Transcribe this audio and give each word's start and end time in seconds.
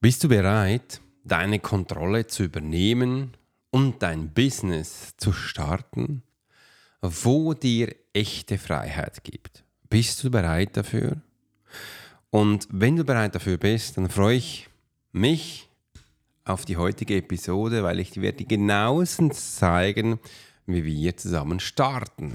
Bist 0.00 0.22
du 0.22 0.28
bereit, 0.28 1.00
deine 1.24 1.58
Kontrolle 1.58 2.28
zu 2.28 2.44
übernehmen 2.44 3.36
und 3.70 4.00
dein 4.00 4.32
Business 4.32 5.14
zu 5.16 5.32
starten, 5.32 6.22
wo 7.00 7.52
dir 7.52 7.96
echte 8.12 8.58
Freiheit 8.58 9.24
gibt? 9.24 9.64
Bist 9.90 10.22
du 10.22 10.30
bereit 10.30 10.76
dafür? 10.76 11.16
Und 12.30 12.68
wenn 12.70 12.94
du 12.94 13.02
bereit 13.02 13.34
dafür 13.34 13.56
bist, 13.56 13.96
dann 13.96 14.08
freue 14.08 14.36
ich 14.36 14.68
mich 15.10 15.68
auf 16.44 16.64
die 16.64 16.76
heutige 16.76 17.16
Episode, 17.16 17.82
weil 17.82 17.98
ich 17.98 18.12
dir 18.12 18.32
genauestens 18.32 19.56
zeigen, 19.56 20.20
wie 20.66 20.84
wir 20.84 21.16
zusammen 21.16 21.58
starten. 21.58 22.34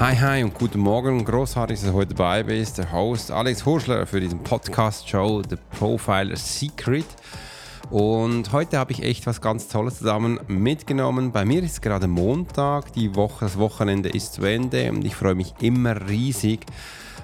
Hi, 0.00 0.16
hi 0.16 0.42
und 0.42 0.54
guten 0.54 0.80
Morgen. 0.80 1.24
Großartig, 1.24 1.80
dass 1.80 1.88
du 1.88 1.94
heute 1.94 2.14
dabei 2.14 2.42
bist. 2.42 2.78
Der 2.78 2.90
Host 2.90 3.30
Alex 3.30 3.64
Hurschler 3.64 4.04
für 4.06 4.20
diesen 4.20 4.42
Podcast-Show 4.42 5.42
The 5.48 5.56
Profiler 5.78 6.36
Secret. 6.36 7.06
Und 7.90 8.50
heute 8.52 8.76
habe 8.78 8.90
ich 8.90 9.04
echt 9.04 9.24
was 9.28 9.40
ganz 9.40 9.68
Tolles 9.68 9.98
zusammen 9.98 10.40
mitgenommen. 10.48 11.30
Bei 11.30 11.44
mir 11.44 11.62
ist 11.62 11.80
gerade 11.80 12.08
Montag, 12.08 12.92
die 12.94 13.14
Woche, 13.14 13.44
das 13.44 13.56
Wochenende 13.56 14.08
ist 14.08 14.34
zu 14.34 14.44
Ende 14.44 14.90
und 14.90 15.04
ich 15.04 15.14
freue 15.14 15.36
mich 15.36 15.54
immer 15.60 16.08
riesig, 16.08 16.66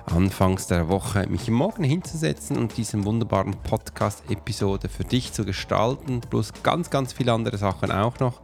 anfangs 0.07 0.69
der 0.69 0.89
Woche 0.89 1.27
mich 1.29 1.51
morgen 1.51 1.83
hinzusetzen 1.83 2.57
und 2.57 2.77
diesen 2.77 3.05
wunderbaren 3.05 3.57
Podcast-Episode 3.65 4.89
für 4.89 5.05
dich 5.05 5.33
zu 5.33 5.45
gestalten, 5.45 6.21
plus 6.21 6.53
ganz, 6.63 6.89
ganz 6.89 7.13
viele 7.15 7.33
andere 7.33 7.59
Sachen 7.59 7.91
auch 7.91 8.21
noch. 8.21 8.41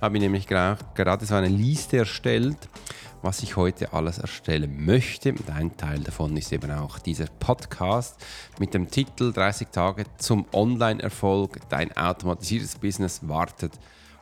Habe 0.00 0.16
ich 0.16 0.22
nämlich 0.22 0.46
gerade 0.46 1.24
so 1.24 1.34
eine 1.34 1.48
Liste 1.48 1.98
erstellt 1.98 2.68
was 3.24 3.42
ich 3.42 3.56
heute 3.56 3.92
alles 3.94 4.18
erstellen 4.18 4.84
möchte. 4.84 5.30
Und 5.30 5.50
ein 5.50 5.76
Teil 5.76 6.00
davon 6.00 6.36
ist 6.36 6.52
eben 6.52 6.70
auch 6.70 6.98
dieser 6.98 7.24
Podcast 7.40 8.16
mit 8.58 8.74
dem 8.74 8.90
Titel 8.90 9.32
30 9.32 9.68
Tage 9.68 10.04
zum 10.18 10.44
Online-Erfolg. 10.52 11.58
Dein 11.70 11.96
automatisiertes 11.96 12.76
Business 12.76 13.26
wartet. 13.26 13.72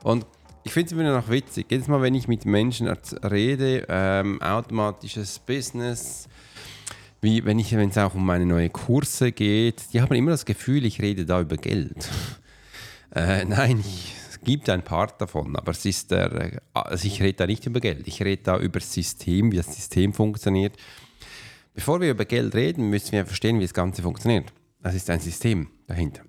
Und 0.05 0.25
ich 0.63 0.73
finde 0.73 0.87
es 0.87 0.93
immer 0.93 1.03
noch 1.03 1.29
witzig. 1.29 1.67
Jedes 1.69 1.89
Mal, 1.89 2.01
wenn 2.01 2.15
ich 2.15 2.29
mit 2.29 2.47
Menschen 2.47 2.87
rede, 2.89 3.85
ähm, 3.89 4.41
automatisches 4.41 5.41
Business, 5.41 6.29
wie 7.21 7.45
wenn 7.45 7.59
es 7.59 7.99
auch 7.99 8.15
um 8.15 8.25
meine 8.25 8.47
neuen 8.47 8.73
Kurse 8.73 9.33
geht, 9.33 9.93
die 9.93 10.01
haben 10.01 10.15
immer 10.15 10.31
das 10.31 10.47
Gefühl, 10.47 10.87
ich 10.87 11.03
rede 11.03 11.27
da 11.27 11.41
über 11.41 11.57
Geld. 11.57 12.09
äh, 13.15 13.45
nein, 13.45 13.81
ich 13.81 14.15
gibt 14.45 14.69
ein 14.69 14.83
Part 14.83 15.21
davon, 15.21 15.57
aber 15.57 15.73
es 15.73 15.85
ist 15.85 16.11
der, 16.11 16.61
also 16.75 17.07
ich 17.07 17.23
rede 17.23 17.35
da 17.35 17.47
nicht 17.47 17.67
über 17.67 17.81
Geld, 17.81 18.07
ich 18.07 18.23
rede 18.23 18.43
da 18.43 18.59
über 18.59 18.81
das 18.81 18.93
System, 18.93 19.53
wie 19.53 19.57
das 19.57 19.75
System 19.75 20.13
funktioniert. 20.13 20.77
Bevor 21.75 22.01
wir 22.01 22.11
über 22.11 22.25
Geld 22.25 22.55
reden, 22.55 22.91
müssen 22.91 23.13
wir 23.13 23.25
verstehen, 23.25 23.59
wie 23.59 23.65
das 23.65 23.75
Ganze 23.75 24.03
funktioniert. 24.03 24.53
Das 24.83 24.95
ist 24.95 25.09
ein 25.11 25.21
System 25.21 25.69
dahinter. 25.87 26.23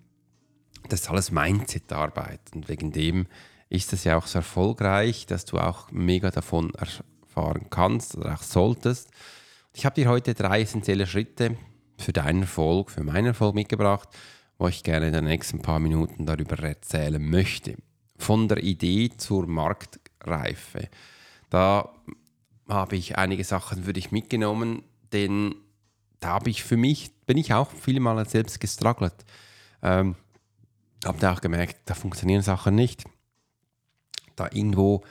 Das 0.90 1.02
ist 1.02 1.10
alles 1.10 1.32
Mindset-Arbeit 1.32 2.42
und 2.54 2.70
wegen 2.70 2.92
dem 2.92 3.28
ist 3.70 3.94
es 3.94 4.04
ja 4.04 4.18
auch 4.18 4.28
so 4.28 4.40
erfolgreich, 4.40 5.26
dass 5.26 5.46
du 5.46 5.58
auch 5.58 5.92
mega 5.92 6.30
davon 6.30 6.72
erfahren 6.76 7.68
kannst 7.70 8.16
oder 8.16 8.36
auch 8.36 8.44
solltest. 8.44 9.10
Ich 9.74 9.86
habe 9.86 9.96
dir 9.96 10.08
heute 10.08 10.36
drei 10.36 10.62
essentielle 10.62 11.08
Schritte 11.08 11.58
für 11.98 12.14
deinen 12.14 12.44
Erfolg, 12.44 12.92
für 12.92 13.04
meinen 13.04 13.28
Erfolg 13.28 13.56
mitgebracht, 13.56 14.10
wo 14.60 14.68
ich 14.68 14.84
gerne 14.84 15.08
in 15.08 15.14
den 15.14 15.26
nächsten 15.26 15.62
paar 15.62 15.80
Minuten 15.80 16.28
darüber 16.28 16.60
erzählen 16.60 17.28
möchte 17.28 17.76
von 18.18 18.48
der 18.48 18.64
Idee 18.64 19.12
zur 19.18 19.48
Marktreife. 19.48 20.90
Da 21.50 21.90
habe 22.68 22.96
ich 22.96 23.18
einige 23.18 23.44
Sachen 23.44 23.84
für 23.84 23.94
dich 23.94 24.12
mitgenommen, 24.12 24.84
denn 25.12 25.56
da 26.20 26.30
habe 26.30 26.50
ich 26.50 26.64
für 26.64 26.78
mich, 26.78 27.12
bin 27.26 27.38
ich 27.38 27.54
auch 27.54 27.70
viele 27.72 28.00
Mal 28.00 28.28
selbst 28.28 28.60
gestruggelt. 28.60 29.26
Ähm, 29.82 30.16
habe 31.06 31.20
da 31.20 31.34
auch 31.34 31.42
gemerkt, 31.42 31.78
da 31.86 31.94
funktionieren 31.94 32.42
Sachen 32.42 32.76
nicht. 32.76 33.04
Da 34.36 34.50
irgendwo 34.52 35.04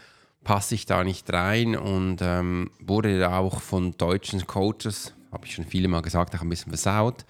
passe 0.43 0.75
ich 0.75 0.87
da 0.87 1.05
nicht 1.05 1.33
rein 1.33 1.77
und 1.77 2.19
ähm, 2.23 2.71
wurde 2.81 3.19
da 3.19 3.39
auch 3.39 3.61
von 3.61 3.97
deutschen 3.97 4.47
Coaches, 4.47 5.15
habe 5.31 5.47
ich 5.47 5.55
schon 5.55 5.67
viele 5.67 5.89
Mal 5.89 6.03
gesagt, 6.03 6.35
auch 6.35 6.43
ein 6.43 6.49
bisschen 6.49 6.73
versaut. 6.73 7.25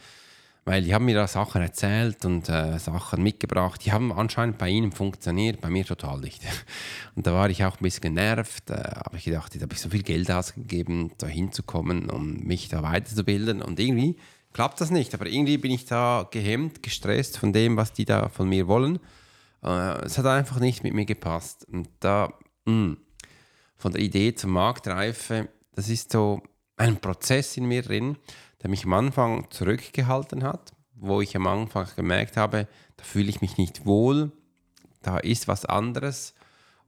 Weil 0.64 0.82
die 0.82 0.94
haben 0.94 1.06
mir 1.06 1.16
da 1.16 1.26
Sachen 1.26 1.60
erzählt 1.60 2.24
und 2.24 2.48
äh, 2.48 2.78
Sachen 2.78 3.22
mitgebracht. 3.22 3.84
Die 3.84 3.90
haben 3.90 4.12
anscheinend 4.12 4.58
bei 4.58 4.68
ihnen 4.68 4.92
funktioniert, 4.92 5.60
bei 5.60 5.70
mir 5.70 5.84
total 5.84 6.20
nicht. 6.20 6.40
Und 7.16 7.26
da 7.26 7.34
war 7.34 7.50
ich 7.50 7.64
auch 7.64 7.78
ein 7.78 7.82
bisschen 7.82 8.02
genervt. 8.02 8.70
Äh, 8.70 8.74
habe 8.74 9.16
ich 9.16 9.24
gedacht, 9.24 9.56
da 9.56 9.62
habe 9.62 9.74
ich 9.74 9.80
so 9.80 9.88
viel 9.88 10.04
Geld 10.04 10.30
ausgegeben, 10.30 11.10
da 11.18 11.26
hinzukommen, 11.26 12.08
um 12.08 12.44
mich 12.44 12.68
da 12.68 12.80
weiterzubilden. 12.82 13.60
Und 13.60 13.80
irgendwie 13.80 14.16
klappt 14.52 14.80
das 14.80 14.92
nicht. 14.92 15.14
Aber 15.14 15.26
irgendwie 15.26 15.58
bin 15.58 15.72
ich 15.72 15.84
da 15.86 16.28
gehemmt, 16.30 16.80
gestresst 16.80 17.38
von 17.38 17.52
dem, 17.52 17.76
was 17.76 17.92
die 17.92 18.04
da 18.04 18.28
von 18.28 18.48
mir 18.48 18.68
wollen. 18.68 19.00
Äh, 19.64 20.04
es 20.04 20.16
hat 20.16 20.26
einfach 20.26 20.60
nicht 20.60 20.84
mit 20.84 20.94
mir 20.94 21.06
gepasst. 21.06 21.66
Und 21.72 21.88
da, 21.98 22.32
mh, 22.66 22.72
hm, 22.72 22.96
von 23.78 23.92
der 23.92 24.00
Idee 24.00 24.32
zur 24.36 24.50
Marktreife, 24.50 25.48
das 25.74 25.88
ist 25.88 26.12
so 26.12 26.40
ein 26.82 27.00
Prozess 27.00 27.56
in 27.56 27.66
mir 27.66 27.82
drin 27.82 28.16
der 28.62 28.70
mich 28.70 28.84
am 28.84 28.92
Anfang 28.92 29.50
zurückgehalten 29.50 30.44
hat, 30.44 30.72
wo 30.94 31.20
ich 31.20 31.34
am 31.36 31.46
Anfang 31.46 31.86
gemerkt 31.96 32.36
habe, 32.36 32.68
da 32.96 33.04
fühle 33.04 33.28
ich 33.28 33.40
mich 33.40 33.58
nicht 33.58 33.86
wohl, 33.86 34.30
da 35.02 35.18
ist 35.18 35.48
was 35.48 35.64
anderes 35.64 36.34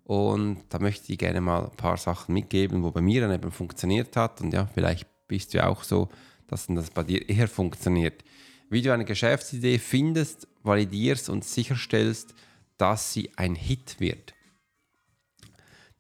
und 0.04 0.62
da 0.68 0.78
möchte 0.78 1.12
ich 1.12 1.18
gerne 1.18 1.40
mal 1.40 1.64
ein 1.64 1.76
paar 1.76 1.96
Sachen 1.96 2.32
mitgeben, 2.32 2.82
wo 2.82 2.90
bei 2.90 3.00
mir 3.00 3.22
dann 3.22 3.32
eben 3.32 3.50
funktioniert 3.50 4.16
hat 4.16 4.40
und 4.40 4.54
ja, 4.54 4.66
vielleicht 4.72 5.08
bist 5.26 5.52
du 5.52 5.58
ja 5.58 5.66
auch 5.66 5.82
so, 5.82 6.08
dass 6.46 6.66
das 6.68 6.90
bei 6.90 7.02
dir 7.02 7.28
eher 7.28 7.48
funktioniert. 7.48 8.22
Wie 8.70 8.82
du 8.82 8.92
eine 8.92 9.04
Geschäftsidee 9.04 9.78
findest, 9.78 10.46
validierst 10.62 11.28
und 11.28 11.44
sicherstellst, 11.44 12.34
dass 12.76 13.12
sie 13.12 13.30
ein 13.36 13.54
Hit 13.54 13.96
wird. 13.98 14.34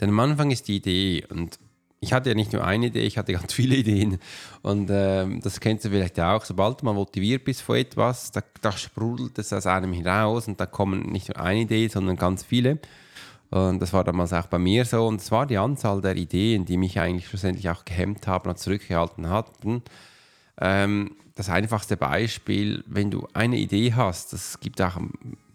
Denn 0.00 0.10
am 0.10 0.20
Anfang 0.20 0.50
ist 0.50 0.68
die 0.68 0.76
Idee 0.76 1.24
und 1.28 1.58
ich 2.04 2.12
hatte 2.12 2.28
ja 2.28 2.34
nicht 2.34 2.52
nur 2.52 2.64
eine 2.64 2.86
Idee, 2.86 3.00
ich 3.00 3.18
hatte 3.18 3.32
ganz 3.32 3.52
viele 3.60 3.76
Ideen. 3.76 4.18
Und 4.62 4.88
ähm, 4.92 5.40
das 5.42 5.58
kennst 5.58 5.84
du 5.84 5.90
vielleicht 5.90 6.20
auch. 6.20 6.44
Sobald 6.44 6.82
mal 6.82 6.92
motiviert 6.92 7.44
bist 7.44 7.62
von 7.62 7.76
etwas, 7.76 8.30
da, 8.30 8.42
da 8.60 8.72
sprudelt 8.72 9.38
es 9.38 9.52
aus 9.52 9.66
einem 9.66 9.92
heraus 9.92 10.46
und 10.46 10.60
da 10.60 10.66
kommen 10.66 11.10
nicht 11.10 11.28
nur 11.28 11.40
eine 11.40 11.60
Idee, 11.60 11.88
sondern 11.88 12.16
ganz 12.16 12.44
viele. 12.44 12.78
Und 13.50 13.80
das 13.80 13.92
war 13.92 14.04
damals 14.04 14.32
auch 14.32 14.46
bei 14.46 14.58
mir 14.58 14.84
so. 14.84 15.06
Und 15.06 15.20
es 15.20 15.30
war 15.30 15.46
die 15.46 15.58
Anzahl 15.58 16.00
der 16.00 16.16
Ideen, 16.16 16.64
die 16.64 16.76
mich 16.76 17.00
eigentlich 17.00 17.28
schlussendlich 17.28 17.68
auch 17.70 17.84
gehemmt 17.84 18.26
haben 18.26 18.48
und 18.50 18.58
zurückgehalten 18.58 19.28
hatten. 19.28 19.82
Ähm, 20.60 21.16
das 21.34 21.48
einfachste 21.50 21.96
Beispiel, 21.96 22.84
wenn 22.86 23.10
du 23.10 23.26
eine 23.32 23.56
Idee 23.56 23.94
hast, 23.94 24.32
das 24.32 24.60
gibt 24.60 24.80
auch, 24.80 25.00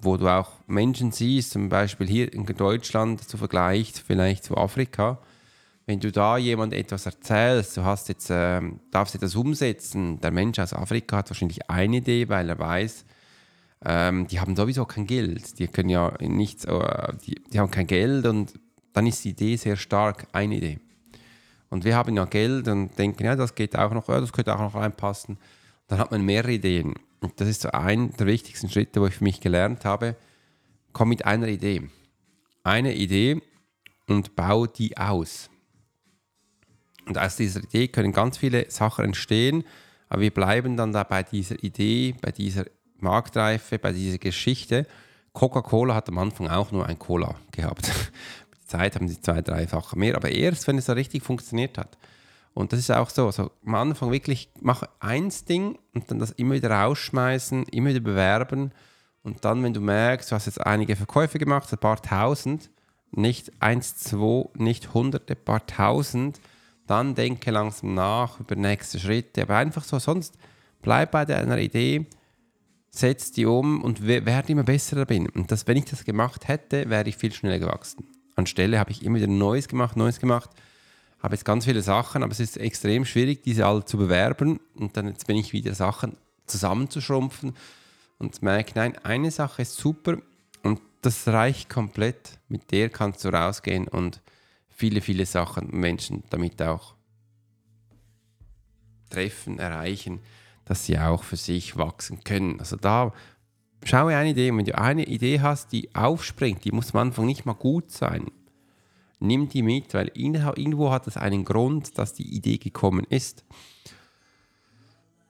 wo 0.01 0.17
du 0.17 0.27
auch 0.27 0.51
Menschen 0.67 1.11
siehst, 1.11 1.51
zum 1.51 1.69
Beispiel 1.69 2.07
hier 2.07 2.33
in 2.33 2.45
Deutschland 2.45 3.23
zu 3.23 3.37
vergleicht, 3.37 4.03
vielleicht 4.05 4.43
zu 4.43 4.57
Afrika 4.57 5.19
wenn 5.89 5.99
du 5.99 6.11
da 6.11 6.37
jemand 6.37 6.71
etwas 6.71 7.07
erzählst, 7.07 7.75
du 7.75 7.83
hast 7.83 8.09
jetzt, 8.09 8.29
äh, 8.29 8.61
darfst 8.91 9.15
etwas 9.15 9.35
umsetzen, 9.35 10.21
der 10.21 10.29
Mensch 10.29 10.59
aus 10.59 10.71
Afrika 10.71 11.17
hat 11.17 11.31
wahrscheinlich 11.31 11.67
eine 11.67 11.97
Idee, 11.97 12.29
weil 12.29 12.47
er 12.47 12.59
weiß, 12.59 13.05
ähm, 13.85 14.27
die 14.27 14.39
haben 14.39 14.55
sowieso 14.55 14.85
kein 14.85 15.07
Geld, 15.07 15.57
die 15.57 15.67
können 15.67 15.89
ja 15.89 16.13
nichts, 16.21 16.65
äh, 16.65 17.13
die, 17.25 17.41
die 17.51 17.59
haben 17.59 17.71
kein 17.71 17.87
Geld 17.87 18.27
und 18.27 18.53
dann 18.93 19.07
ist 19.07 19.25
die 19.25 19.29
Idee 19.29 19.55
sehr 19.55 19.77
stark 19.77 20.27
eine 20.31 20.57
Idee. 20.57 20.79
Und 21.71 21.85
wir 21.85 21.95
haben 21.95 22.15
ja 22.15 22.25
Geld 22.25 22.67
und 22.67 22.95
denken, 22.99 23.25
ja, 23.25 23.35
das 23.35 23.55
geht 23.55 23.75
auch 23.75 23.91
noch, 23.91 24.07
ja, 24.09 24.21
das 24.21 24.31
könnte 24.31 24.53
auch 24.53 24.59
noch 24.59 24.75
reinpassen. 24.75 25.39
Dann 25.87 25.97
hat 25.97 26.11
man 26.11 26.21
mehrere 26.21 26.51
Ideen. 26.51 26.93
Und 27.19 27.41
das 27.41 27.47
ist 27.47 27.63
so 27.63 27.71
ein 27.71 28.15
der 28.15 28.27
wichtigsten 28.27 28.69
Schritte, 28.69 29.01
wo 29.01 29.07
ich 29.07 29.15
für 29.15 29.23
mich 29.23 29.41
gelernt 29.41 29.85
habe. 29.85 30.15
Komm 30.93 31.09
mit 31.09 31.25
einer 31.25 31.47
Idee. 31.47 31.89
Eine 32.63 32.93
Idee 32.93 33.41
und 34.07 34.35
bau 34.35 34.67
die 34.67 34.95
aus. 34.95 35.48
Und 37.09 37.17
aus 37.17 37.35
dieser 37.35 37.61
Idee 37.61 37.87
können 37.87 38.13
ganz 38.13 38.37
viele 38.37 38.69
Sachen 38.69 39.03
entstehen, 39.03 39.63
aber 40.07 40.21
wir 40.21 40.33
bleiben 40.33 40.77
dann 40.77 40.93
da 40.93 41.03
bei 41.03 41.23
dieser 41.23 41.61
Idee, 41.63 42.15
bei 42.21 42.31
dieser 42.31 42.65
Marktreife, 42.99 43.79
bei 43.79 43.91
dieser 43.91 44.19
Geschichte. 44.19 44.85
Coca-Cola 45.33 45.95
hat 45.95 46.07
am 46.09 46.19
Anfang 46.19 46.47
auch 46.47 46.71
nur 46.71 46.85
ein 46.85 46.99
Cola 46.99 47.35
gehabt. 47.51 47.87
Mit 48.51 48.59
der 48.61 48.67
Zeit 48.67 48.95
haben 48.95 49.07
sie 49.07 49.19
zwei, 49.19 49.41
dreifache 49.41 49.97
mehr, 49.97 50.15
aber 50.15 50.29
erst, 50.29 50.67
wenn 50.67 50.77
es 50.77 50.85
so 50.85 50.93
richtig 50.93 51.23
funktioniert 51.23 51.77
hat. 51.77 51.97
Und 52.53 52.73
das 52.73 52.79
ist 52.79 52.91
auch 52.91 53.09
so, 53.09 53.31
so 53.31 53.51
am 53.65 53.75
Anfang 53.75 54.11
wirklich, 54.11 54.49
mach 54.61 54.83
eins 54.99 55.45
Ding 55.45 55.79
und 55.93 56.11
dann 56.11 56.19
das 56.19 56.31
immer 56.31 56.53
wieder 56.55 56.71
rausschmeißen, 56.71 57.63
immer 57.65 57.89
wieder 57.89 58.01
bewerben 58.01 58.71
und 59.23 59.43
dann, 59.45 59.63
wenn 59.63 59.73
du 59.73 59.81
merkst, 59.81 60.31
du 60.31 60.35
hast 60.35 60.45
jetzt 60.45 60.65
einige 60.65 60.95
Verkäufe 60.95 61.39
gemacht, 61.39 61.71
ein 61.71 61.79
paar 61.79 62.01
tausend, 62.01 62.69
nicht 63.11 63.51
eins, 63.59 63.97
zwei, 63.97 64.49
nicht 64.55 64.93
hunderte, 64.93 65.33
ein 65.33 65.43
paar 65.43 65.65
tausend, 65.65 66.39
dann 66.89 67.15
denke 67.15 67.51
langsam 67.51 67.93
nach 67.93 68.39
über 68.39 68.55
nächste 68.55 68.99
Schritte, 68.99 69.43
aber 69.43 69.57
einfach 69.57 69.83
so, 69.83 69.99
sonst 69.99 70.37
bleib 70.81 71.11
bei 71.11 71.25
deiner 71.25 71.59
Idee, 71.59 72.07
setz 72.89 73.31
die 73.31 73.45
um 73.45 73.83
und 73.83 74.05
werde 74.07 74.51
immer 74.51 74.63
besser 74.63 74.95
darin. 75.05 75.29
Und 75.29 75.51
das, 75.51 75.67
wenn 75.67 75.77
ich 75.77 75.85
das 75.85 76.03
gemacht 76.03 76.47
hätte, 76.47 76.89
wäre 76.89 77.07
ich 77.07 77.17
viel 77.17 77.31
schneller 77.31 77.59
gewachsen. 77.59 78.07
Anstelle 78.35 78.79
habe 78.79 78.91
ich 78.91 79.03
immer 79.03 79.17
wieder 79.17 79.27
Neues 79.27 79.67
gemacht, 79.67 79.97
Neues 79.97 80.19
gemacht, 80.19 80.49
habe 81.21 81.35
jetzt 81.35 81.45
ganz 81.45 81.65
viele 81.65 81.81
Sachen, 81.81 82.23
aber 82.23 82.31
es 82.31 82.39
ist 82.39 82.57
extrem 82.57 83.05
schwierig, 83.05 83.43
diese 83.43 83.65
alle 83.65 83.85
zu 83.85 83.97
bewerben 83.97 84.59
und 84.75 84.97
dann 84.97 85.07
jetzt 85.07 85.27
bin 85.27 85.35
ich 85.35 85.53
wieder 85.53 85.75
Sachen 85.75 86.17
zusammenzuschrumpfen 86.47 87.53
und 88.17 88.41
merke, 88.41 88.71
nein, 88.75 88.97
eine 89.03 89.29
Sache 89.29 89.61
ist 89.61 89.75
super 89.77 90.17
und 90.63 90.81
das 91.01 91.27
reicht 91.27 91.69
komplett. 91.69 92.39
Mit 92.47 92.71
der 92.71 92.89
kannst 92.89 93.23
du 93.23 93.29
rausgehen 93.29 93.87
und 93.87 94.21
viele, 94.79 95.01
viele 95.01 95.25
Sachen, 95.25 95.67
Menschen 95.71 96.23
damit 96.29 96.61
auch 96.61 96.95
treffen, 99.09 99.59
erreichen, 99.59 100.21
dass 100.63 100.85
sie 100.85 100.97
auch 100.97 101.23
für 101.23 101.35
sich 101.35 101.75
wachsen 101.75 102.23
können. 102.23 102.59
Also 102.59 102.77
da 102.77 103.11
schaue 103.83 104.15
eine 104.15 104.29
Idee. 104.29 104.51
Und 104.51 104.59
wenn 104.59 104.65
du 104.65 104.77
eine 104.77 105.03
Idee 105.03 105.41
hast, 105.41 105.73
die 105.73 105.93
aufspringt, 105.93 106.63
die 106.63 106.71
muss 106.71 106.93
am 106.93 107.01
Anfang 107.01 107.25
nicht 107.25 107.45
mal 107.45 107.53
gut 107.53 107.91
sein. 107.91 108.31
Nimm 109.19 109.49
die 109.49 109.63
mit, 109.63 109.93
weil 109.93 110.11
irgendwo 110.13 110.91
hat 110.91 111.07
es 111.07 111.17
einen 111.17 111.43
Grund, 111.43 111.97
dass 111.97 112.13
die 112.13 112.33
Idee 112.33 112.57
gekommen 112.57 113.05
ist. 113.09 113.43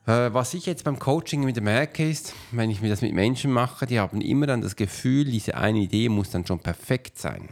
Äh, 0.05 0.31
was 0.31 0.53
ich 0.53 0.67
jetzt 0.67 0.83
beim 0.83 0.99
Coaching 0.99 1.47
wieder 1.47 1.61
merke, 1.61 2.07
ist, 2.07 2.35
wenn 2.51 2.69
ich 2.69 2.81
mir 2.81 2.89
das 2.89 3.01
mit 3.01 3.15
Menschen 3.15 3.51
mache, 3.51 3.87
die 3.87 3.99
haben 3.99 4.21
immer 4.21 4.45
dann 4.45 4.61
das 4.61 4.75
Gefühl, 4.75 5.25
diese 5.25 5.57
eine 5.57 5.79
Idee 5.79 6.07
muss 6.07 6.29
dann 6.29 6.45
schon 6.45 6.59
perfekt 6.59 7.17
sein. 7.17 7.49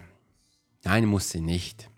Nein, 0.83 1.05
muss 1.05 1.29
sie 1.29 1.41
nicht. 1.41 1.89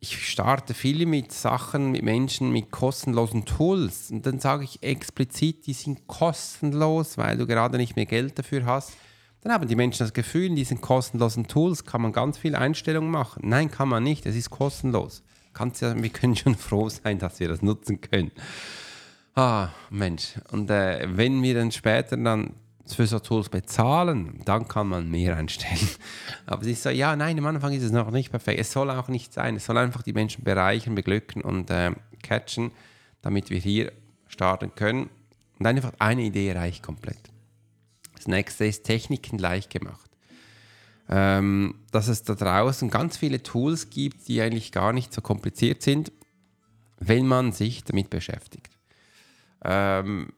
Ich 0.00 0.28
starte 0.28 0.74
viele 0.74 1.06
mit 1.06 1.30
Sachen, 1.30 1.92
mit 1.92 2.02
Menschen, 2.02 2.50
mit 2.50 2.72
kostenlosen 2.72 3.44
Tools. 3.44 4.10
Und 4.10 4.26
dann 4.26 4.40
sage 4.40 4.64
ich 4.64 4.82
explizit, 4.82 5.66
die 5.66 5.74
sind 5.74 6.08
kostenlos, 6.08 7.18
weil 7.18 7.36
du 7.36 7.46
gerade 7.46 7.78
nicht 7.78 7.94
mehr 7.94 8.06
Geld 8.06 8.38
dafür 8.38 8.66
hast. 8.66 8.94
Dann 9.42 9.52
haben 9.52 9.68
die 9.68 9.76
Menschen 9.76 10.04
das 10.04 10.12
Gefühl, 10.12 10.46
in 10.46 10.56
diesen 10.56 10.80
kostenlosen 10.80 11.46
Tools 11.46 11.84
kann 11.84 12.02
man 12.02 12.12
ganz 12.12 12.38
viele 12.38 12.58
Einstellungen 12.58 13.10
machen. 13.10 13.42
Nein, 13.48 13.70
kann 13.70 13.88
man 13.88 14.02
nicht. 14.02 14.26
Es 14.26 14.36
ist 14.36 14.50
kostenlos. 14.50 15.22
Kannst 15.52 15.82
ja, 15.82 16.00
wir 16.00 16.10
können 16.10 16.36
schon 16.36 16.54
froh 16.56 16.88
sein, 16.88 17.18
dass 17.18 17.38
wir 17.40 17.48
das 17.48 17.62
nutzen 17.62 18.00
können. 18.00 18.32
Ah, 19.34 19.68
Mensch. 19.88 20.34
Und 20.50 20.70
äh, 20.70 21.06
wenn 21.16 21.42
wir 21.42 21.54
dann 21.54 21.72
später 21.72 22.16
dann 22.16 22.54
für 22.86 23.06
so 23.06 23.18
Tools 23.18 23.48
bezahlen, 23.48 24.40
dann 24.44 24.68
kann 24.68 24.88
man 24.88 25.10
mehr 25.10 25.36
einstellen. 25.36 25.88
Aber 26.46 26.64
sie 26.64 26.74
sagt, 26.74 26.96
ja, 26.96 27.14
nein, 27.16 27.38
am 27.38 27.46
Anfang 27.46 27.72
ist 27.72 27.82
es 27.82 27.92
noch 27.92 28.10
nicht 28.10 28.30
perfekt. 28.30 28.60
Es 28.60 28.72
soll 28.72 28.90
auch 28.90 29.08
nicht 29.08 29.32
sein. 29.32 29.56
Es 29.56 29.66
soll 29.66 29.78
einfach 29.78 30.02
die 30.02 30.12
Menschen 30.12 30.44
bereichern, 30.44 30.94
beglücken 30.94 31.42
und 31.42 31.70
äh, 31.70 31.92
catchen, 32.22 32.72
damit 33.22 33.50
wir 33.50 33.58
hier 33.58 33.92
starten 34.28 34.74
können. 34.74 35.10
Und 35.58 35.66
einfach 35.66 35.92
eine 35.98 36.22
Idee 36.22 36.52
reicht 36.52 36.82
komplett. 36.82 37.30
Das 38.16 38.26
nächste 38.26 38.64
ist 38.66 38.84
Techniken 38.84 39.38
leicht 39.38 39.70
gemacht. 39.70 40.10
Ähm, 41.08 41.74
dass 41.90 42.08
es 42.08 42.22
da 42.22 42.34
draußen 42.34 42.88
ganz 42.90 43.16
viele 43.16 43.42
Tools 43.42 43.90
gibt, 43.90 44.28
die 44.28 44.40
eigentlich 44.40 44.72
gar 44.72 44.92
nicht 44.92 45.12
so 45.12 45.20
kompliziert 45.20 45.82
sind, 45.82 46.12
wenn 46.98 47.26
man 47.26 47.52
sich 47.52 47.84
damit 47.84 48.10
beschäftigt. 48.10 48.70
Ähm, 49.64 50.32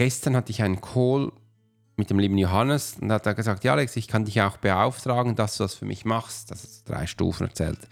gestern 0.00 0.34
hatte 0.34 0.50
ich 0.50 0.62
einen 0.62 0.80
Call 0.80 1.30
mit 1.96 2.08
dem 2.08 2.18
lieben 2.18 2.38
Johannes 2.38 2.96
und 3.02 3.12
hat 3.12 3.26
er 3.26 3.34
gesagt, 3.34 3.64
ja 3.64 3.72
Alex, 3.72 3.96
ich 3.96 4.08
kann 4.08 4.24
dich 4.24 4.40
auch 4.40 4.56
beauftragen, 4.56 5.36
dass 5.36 5.58
du 5.58 5.64
das 5.64 5.74
für 5.74 5.84
mich 5.84 6.06
machst. 6.06 6.50
Das 6.50 6.64
ist 6.64 6.88
drei 6.88 7.06
Stufen 7.06 7.48
erzählt. 7.48 7.86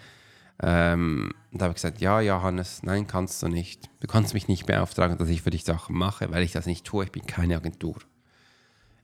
Ähm, 0.62 1.34
und 1.52 1.60
da 1.60 1.64
habe 1.64 1.72
ich 1.72 1.82
gesagt, 1.82 2.00
ja 2.00 2.22
Johannes, 2.22 2.82
nein, 2.82 3.06
kannst 3.06 3.43
du 3.43 3.49
nicht. 3.49 3.90
Du 4.00 4.06
kannst 4.06 4.32
mich 4.32 4.49
nicht 4.49 4.64
beauftragen, 4.64 5.19
dass 5.19 5.28
ich 5.28 5.43
für 5.43 5.50
dich 5.50 5.64
Sachen 5.64 5.99
mache, 5.99 6.31
weil 6.31 6.43
ich 6.44 6.52
das 6.52 6.64
nicht 6.64 6.87
tue. 6.87 7.05
Ich 7.05 7.12
bin 7.12 7.26
keine 7.26 7.56
Agentur. 7.56 7.99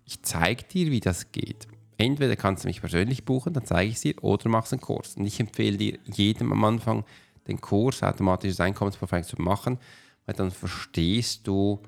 Ich 0.07 0.23
zeige 0.23 0.65
dir, 0.65 0.91
wie 0.91 1.01
das 1.01 1.31
geht. 1.31 1.69
Entweder 1.99 2.37
kannst 2.37 2.65
du 2.65 2.69
mich 2.69 2.81
persönlich 2.81 3.27
buchen, 3.27 3.53
dann 3.53 3.67
zeige 3.67 3.91
ich 3.91 3.97
es 3.97 4.01
dir, 4.01 4.15
oder 4.25 4.49
machst 4.49 4.73
einen 4.73 4.81
Kurs. 4.81 5.17
Und 5.17 5.27
ich 5.27 5.39
empfehle 5.41 5.77
dir 5.77 5.99
jedem 6.07 6.53
am 6.53 6.65
Anfang, 6.65 7.05
den 7.49 7.61
Kurs 7.61 8.03
automatisches 8.03 8.61
Einkommensprofil 8.61 9.25
zu 9.25 9.37
machen, 9.43 9.79
weil 10.25 10.35
dann 10.35 10.51
verstehst 10.51 11.47
du, 11.47 11.83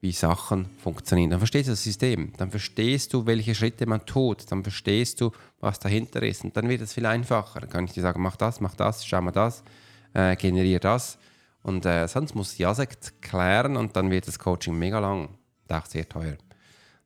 wie 0.00 0.12
Sachen 0.12 0.70
funktionieren. 0.78 1.30
Dann 1.30 1.40
verstehst 1.40 1.68
du 1.68 1.72
das 1.72 1.84
System, 1.84 2.32
dann 2.38 2.50
verstehst 2.50 3.12
du, 3.12 3.26
welche 3.26 3.54
Schritte 3.54 3.86
man 3.86 4.04
tut, 4.06 4.50
dann 4.50 4.62
verstehst 4.62 5.20
du, 5.20 5.30
was 5.60 5.78
dahinter 5.78 6.22
ist 6.22 6.42
und 6.42 6.56
dann 6.56 6.68
wird 6.68 6.80
es 6.80 6.94
viel 6.94 7.06
einfacher. 7.06 7.60
Dann 7.60 7.70
kann 7.70 7.84
ich 7.84 7.92
dir 7.92 8.02
sagen, 8.02 8.22
mach 8.22 8.36
das, 8.36 8.60
mach 8.60 8.74
das, 8.74 9.04
schau 9.06 9.20
mal 9.20 9.30
das, 9.30 9.62
äh, 10.14 10.36
generiere 10.36 10.80
das 10.80 11.18
und 11.62 11.84
äh, 11.84 12.08
sonst 12.08 12.34
muss 12.34 12.54
ich 12.54 12.60
ja 12.60 12.74
klären 13.20 13.76
und 13.76 13.94
dann 13.94 14.10
wird 14.10 14.26
das 14.26 14.38
Coaching 14.38 14.78
mega 14.78 14.98
lang 14.98 15.28
und 15.28 15.72
auch 15.72 15.86
sehr 15.86 16.08
teuer. 16.08 16.36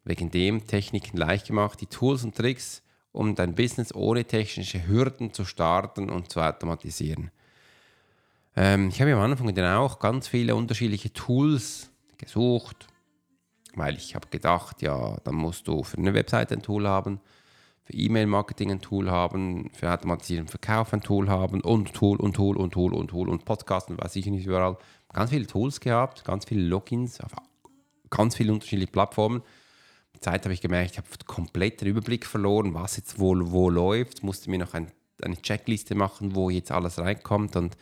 Wegen 0.04 0.30
dem 0.30 0.66
Techniken 0.66 1.16
leicht 1.16 1.48
gemacht, 1.48 1.80
die 1.80 1.86
Tools 1.86 2.22
und 2.24 2.36
Tricks, 2.36 2.82
um 3.10 3.34
dein 3.34 3.54
Business 3.54 3.94
ohne 3.94 4.24
technische 4.24 4.86
Hürden 4.86 5.32
zu 5.32 5.44
starten 5.44 6.10
und 6.10 6.30
zu 6.30 6.40
automatisieren. 6.40 7.30
Ähm, 8.54 8.88
ich 8.88 9.00
habe 9.00 9.14
am 9.14 9.20
Anfang 9.20 9.52
dann 9.54 9.76
auch 9.76 9.98
ganz 9.98 10.28
viele 10.28 10.54
unterschiedliche 10.54 11.12
Tools 11.12 11.90
gesucht, 12.18 12.86
weil 13.74 13.96
ich 13.96 14.14
habe 14.14 14.28
gedacht, 14.28 14.82
ja, 14.82 15.16
dann 15.24 15.34
musst 15.34 15.68
du 15.68 15.82
für 15.82 15.98
eine 15.98 16.14
Webseite 16.14 16.54
ein 16.54 16.62
Tool 16.62 16.86
haben, 16.86 17.20
für 17.82 17.92
E-Mail-Marketing 17.92 18.70
ein 18.70 18.80
Tool 18.80 19.10
haben, 19.10 19.70
für 19.74 19.92
automatisierten 19.92 20.48
Verkauf 20.48 20.92
ein 20.92 21.02
Tool 21.02 21.28
haben 21.28 21.60
und 21.60 21.92
Tool 21.92 22.18
und 22.18 22.34
Tool 22.34 22.56
und 22.56 22.72
Tool 22.72 22.94
und 22.94 23.08
Tool 23.08 23.28
und 23.28 23.44
Podcast 23.44 23.90
und 23.90 24.02
weiß 24.02 24.16
ich 24.16 24.26
nicht 24.26 24.46
überall. 24.46 24.78
Ganz 25.12 25.30
viele 25.30 25.46
Tools 25.46 25.80
gehabt, 25.80 26.24
ganz 26.24 26.44
viele 26.46 26.62
Logins 26.62 27.20
auf 27.20 27.32
ganz 28.10 28.36
viele 28.36 28.52
unterschiedliche 28.52 28.92
Plattformen. 28.92 29.42
Zeit 30.20 30.44
habe 30.44 30.54
ich 30.54 30.62
gemerkt, 30.62 30.92
ich 30.92 30.98
habe 30.98 31.08
komplett 31.26 31.80
den 31.80 31.88
Überblick 31.88 32.24
verloren, 32.24 32.72
was 32.72 32.96
jetzt 32.96 33.18
wohl 33.18 33.50
wo 33.50 33.68
läuft. 33.68 34.22
Musste 34.22 34.50
mir 34.50 34.58
noch 34.58 34.72
ein, 34.72 34.90
eine 35.20 35.40
Checkliste 35.40 35.94
machen, 35.94 36.34
wo 36.34 36.48
jetzt 36.48 36.72
alles 36.72 36.98
reinkommt 36.98 37.56
und 37.56 37.76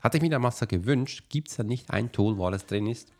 hatte 0.00 0.16
ich 0.16 0.22
mir 0.22 0.30
damals 0.30 0.60
gewünscht, 0.60 1.26
gibt 1.28 1.48
es 1.48 1.56
da 1.56 1.62
nicht 1.62 1.90
ein 1.90 2.12
Tool, 2.12 2.36
wo 2.36 2.46
alles 2.46 2.66
drin 2.66 2.86
ist? 2.86 3.12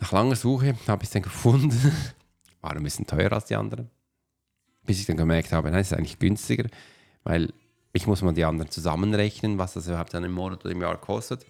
Nach 0.00 0.12
langer 0.12 0.36
Suche 0.36 0.76
habe 0.86 1.02
ich 1.02 1.08
es 1.08 1.12
dann 1.12 1.22
gefunden. 1.22 1.92
War 2.60 2.74
ein 2.74 2.82
bisschen 2.82 3.06
teurer 3.06 3.34
als 3.34 3.46
die 3.46 3.56
anderen. 3.56 3.90
Bis 4.84 5.00
ich 5.00 5.06
dann 5.06 5.16
gemerkt 5.16 5.52
habe, 5.52 5.70
nein, 5.70 5.80
es 5.80 5.92
ist 5.92 5.96
eigentlich 5.96 6.18
günstiger, 6.18 6.68
weil 7.22 7.52
ich 7.92 8.06
muss 8.06 8.22
mal 8.22 8.34
die 8.34 8.44
anderen 8.44 8.70
zusammenrechnen, 8.70 9.56
was 9.56 9.74
das 9.74 9.86
überhaupt 9.86 10.12
dann 10.14 10.24
im 10.24 10.32
Monat 10.32 10.64
oder 10.64 10.72
im 10.72 10.80
Jahr 10.80 11.00
kostet. 11.00 11.46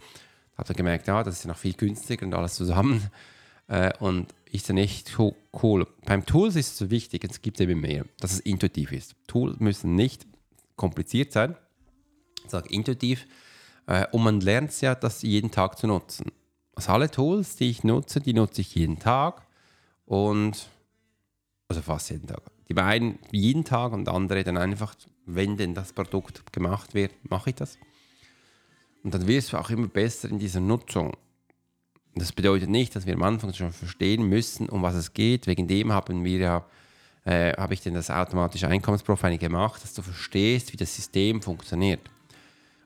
Habe 0.56 0.68
dann 0.68 0.76
gemerkt, 0.76 1.06
ja, 1.08 1.22
das 1.22 1.38
ist 1.38 1.46
noch 1.46 1.56
viel 1.56 1.72
günstiger 1.72 2.26
und 2.26 2.34
alles 2.34 2.54
zusammen. 2.54 3.10
Äh, 3.66 3.92
und 3.98 4.34
ist 4.52 4.68
dann 4.68 4.76
echt 4.76 5.18
cool. 5.18 5.86
Beim 6.04 6.26
Tools 6.26 6.54
ist 6.54 6.72
es 6.72 6.76
so 6.76 6.90
wichtig, 6.90 7.24
es 7.24 7.40
gibt 7.40 7.58
eben 7.62 7.80
mehr, 7.80 8.04
dass 8.20 8.32
es 8.32 8.40
intuitiv 8.40 8.92
ist. 8.92 9.16
Tools 9.26 9.58
müssen 9.58 9.94
nicht 9.94 10.26
kompliziert 10.76 11.32
sein. 11.32 11.56
Ich 12.44 12.50
sage 12.50 12.68
intuitiv, 12.68 13.26
äh, 13.86 14.06
und 14.12 14.22
man 14.22 14.40
lernt 14.40 14.70
es 14.70 14.80
ja, 14.80 14.94
das 14.94 15.22
jeden 15.22 15.50
Tag 15.50 15.78
zu 15.78 15.86
nutzen. 15.86 16.30
Also 16.74 16.92
alle 16.92 17.10
Tools, 17.10 17.56
die 17.56 17.70
ich 17.70 17.84
nutze, 17.84 18.20
die 18.20 18.32
nutze 18.32 18.60
ich 18.60 18.74
jeden 18.74 18.98
Tag 18.98 19.42
und 20.06 20.68
also 21.68 21.82
fast 21.82 22.10
jeden 22.10 22.26
Tag. 22.26 22.42
Die 22.68 22.74
beiden 22.74 23.18
jeden 23.30 23.64
Tag 23.64 23.92
und 23.92 24.08
andere 24.08 24.42
dann 24.44 24.56
einfach, 24.56 24.94
wenn 25.26 25.56
denn 25.56 25.74
das 25.74 25.92
Produkt 25.92 26.52
gemacht 26.52 26.94
wird, 26.94 27.12
mache 27.30 27.50
ich 27.50 27.56
das. 27.56 27.78
Und 29.02 29.12
dann 29.14 29.26
wirst 29.26 29.52
du 29.52 29.58
auch 29.58 29.70
immer 29.70 29.86
besser 29.86 30.28
in 30.30 30.38
dieser 30.38 30.60
Nutzung. 30.60 31.14
Das 32.14 32.32
bedeutet 32.32 32.70
nicht, 32.70 32.96
dass 32.96 33.06
wir 33.06 33.14
am 33.14 33.22
Anfang 33.22 33.52
schon 33.52 33.72
verstehen 33.72 34.28
müssen, 34.28 34.68
um 34.68 34.82
was 34.82 34.94
es 34.94 35.12
geht. 35.12 35.46
Wegen 35.46 35.68
dem 35.68 35.92
haben 35.92 36.24
wir 36.24 36.38
ja, 36.38 36.66
äh, 37.24 37.52
habe 37.54 37.74
ich 37.74 37.82
denn 37.82 37.94
das 37.94 38.10
automatische 38.10 38.68
Einkommensprofiling 38.68 39.38
gemacht, 39.38 39.82
dass 39.82 39.94
du 39.94 40.02
verstehst, 40.02 40.72
wie 40.72 40.76
das 40.76 40.94
System 40.94 41.42
funktioniert. 41.42 42.00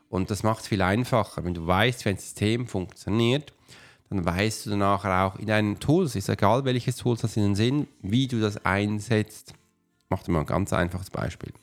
Und 0.09 0.31
das 0.31 0.43
macht 0.43 0.61
es 0.61 0.67
viel 0.67 0.81
einfacher. 0.81 1.43
Wenn 1.43 1.53
du 1.53 1.65
weißt, 1.65 2.03
wie 2.03 2.09
ein 2.09 2.17
System 2.17 2.67
funktioniert, 2.67 3.53
dann 4.09 4.25
weißt 4.25 4.65
du 4.65 4.71
danach 4.71 5.05
auch 5.05 5.39
in 5.39 5.45
deinen 5.45 5.79
Tools, 5.79 6.15
ist 6.15 6.29
egal 6.29 6.65
welches 6.65 6.95
Tool 6.95 7.15
das 7.17 7.37
in 7.37 7.43
den 7.43 7.55
Sinn, 7.55 7.87
wie 8.01 8.27
du 8.27 8.39
das 8.39 8.65
einsetzt. 8.65 9.53
Mach 10.09 10.23
dir 10.23 10.31
mal 10.31 10.39
ein 10.39 10.45
ganz 10.47 10.73
einfaches 10.73 11.11
Beispiel. 11.11 11.53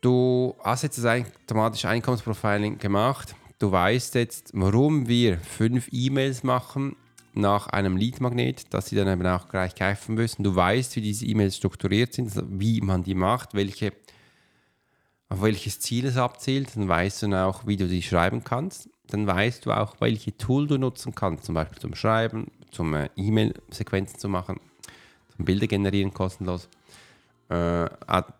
Du 0.00 0.54
hast 0.62 0.82
jetzt 0.82 0.98
das 0.98 1.04
automatische 1.04 1.88
Einkommensprofiling 1.88 2.78
gemacht. 2.78 3.34
Du 3.58 3.72
weißt 3.72 4.14
jetzt, 4.14 4.52
warum 4.54 5.08
wir 5.08 5.38
fünf 5.38 5.88
E-Mails 5.90 6.44
machen 6.44 6.96
nach 7.34 7.66
einem 7.66 7.96
Lead-Magnet, 7.96 8.72
dass 8.72 8.86
sie 8.86 8.96
dann 8.96 9.08
eben 9.08 9.26
auch 9.26 9.48
gleich 9.48 9.74
greifen 9.74 10.14
müssen. 10.14 10.44
Du 10.44 10.54
weißt, 10.54 10.96
wie 10.96 11.00
diese 11.00 11.26
E-Mails 11.26 11.56
strukturiert 11.56 12.14
sind, 12.14 12.32
wie 12.58 12.80
man 12.80 13.02
die 13.02 13.14
macht, 13.14 13.54
welche, 13.54 13.92
auf 15.28 15.42
welches 15.42 15.80
Ziel 15.80 16.06
es 16.06 16.16
abzielt. 16.16 16.76
Dann 16.76 16.88
weißt 16.88 17.24
du 17.24 17.34
auch, 17.34 17.66
wie 17.66 17.76
du 17.76 17.86
die 17.86 18.02
schreiben 18.02 18.44
kannst. 18.44 18.88
Dann 19.08 19.26
weißt 19.26 19.66
du 19.66 19.72
auch, 19.72 19.96
welche 20.00 20.36
Tool 20.36 20.66
du 20.66 20.78
nutzen 20.78 21.14
kannst, 21.14 21.44
zum 21.44 21.54
Beispiel 21.54 21.78
zum 21.78 21.94
Schreiben, 21.94 22.50
zum 22.70 22.94
äh, 22.94 23.08
E-Mail-Sequenzen 23.16 24.18
zu 24.18 24.28
machen, 24.28 24.60
zum 25.34 25.44
Bilder 25.44 25.66
generieren 25.66 26.12
kostenlos, 26.12 26.68
äh, 27.48 27.86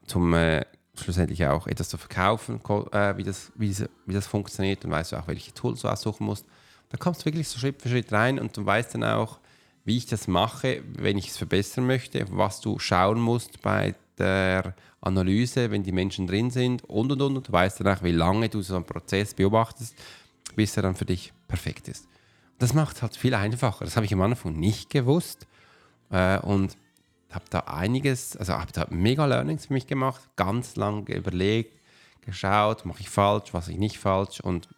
zum 0.06 0.34
äh, 0.34 0.64
schlussendlich 0.94 1.46
auch 1.46 1.66
etwas 1.66 1.88
zu 1.88 1.96
verkaufen, 1.96 2.60
äh, 2.92 3.16
wie, 3.16 3.22
das, 3.22 3.52
wie, 3.54 3.68
das, 3.70 3.88
wie 4.06 4.14
das 4.14 4.26
funktioniert. 4.26 4.84
Dann 4.84 4.90
weißt 4.90 5.12
du 5.12 5.16
auch, 5.16 5.28
welche 5.28 5.54
Tools 5.54 5.82
du 5.82 5.88
aussuchen 5.88 6.24
musst. 6.24 6.44
Da 6.90 6.98
kommst 6.98 7.22
du 7.22 7.26
wirklich 7.26 7.48
so 7.48 7.58
Schritt 7.58 7.80
für 7.80 7.88
Schritt 7.88 8.12
rein 8.12 8.38
und 8.38 8.56
du 8.56 8.64
weißt 8.64 8.94
dann 8.94 9.04
auch, 9.04 9.38
wie 9.84 9.96
ich 9.96 10.06
das 10.06 10.28
mache, 10.28 10.82
wenn 10.92 11.16
ich 11.16 11.28
es 11.28 11.38
verbessern 11.38 11.86
möchte, 11.86 12.26
was 12.30 12.60
du 12.60 12.78
schauen 12.78 13.20
musst 13.20 13.62
bei 13.62 13.94
der 14.18 14.74
Analyse, 15.00 15.70
wenn 15.70 15.82
die 15.82 15.92
Menschen 15.92 16.26
drin 16.26 16.50
sind 16.50 16.84
und 16.84 17.12
und 17.12 17.22
und. 17.22 17.36
Und 17.36 17.48
du 17.48 17.52
weißt 17.52 17.80
dann 17.80 17.96
auch, 17.96 18.02
wie 18.02 18.12
lange 18.12 18.48
du 18.48 18.60
so 18.62 18.74
einen 18.76 18.84
Prozess 18.84 19.32
beobachtest, 19.34 19.94
bis 20.56 20.76
er 20.76 20.82
dann 20.82 20.94
für 20.94 21.04
dich 21.04 21.32
perfekt 21.46 21.88
ist. 21.88 22.08
Das 22.58 22.74
macht 22.74 22.96
es 22.96 23.02
halt 23.02 23.16
viel 23.16 23.34
einfacher. 23.34 23.84
Das 23.84 23.96
habe 23.96 24.06
ich 24.06 24.12
am 24.12 24.20
Anfang 24.20 24.54
nicht 24.54 24.90
gewusst. 24.90 25.46
Äh, 26.10 26.38
und 26.40 26.76
habe 27.30 27.44
da 27.50 27.60
einiges, 27.60 28.36
also 28.36 28.54
habe 28.54 28.72
da 28.72 28.86
mega 28.90 29.26
Learnings 29.26 29.66
für 29.66 29.74
mich 29.74 29.86
gemacht, 29.86 30.22
ganz 30.36 30.76
lange 30.76 31.14
überlegt, 31.14 31.78
geschaut, 32.22 32.84
mache 32.84 33.00
ich 33.00 33.10
falsch, 33.10 33.52
was 33.52 33.68
ich 33.68 33.76
nicht 33.76 33.98
falsch 33.98 34.40
und 34.40 34.68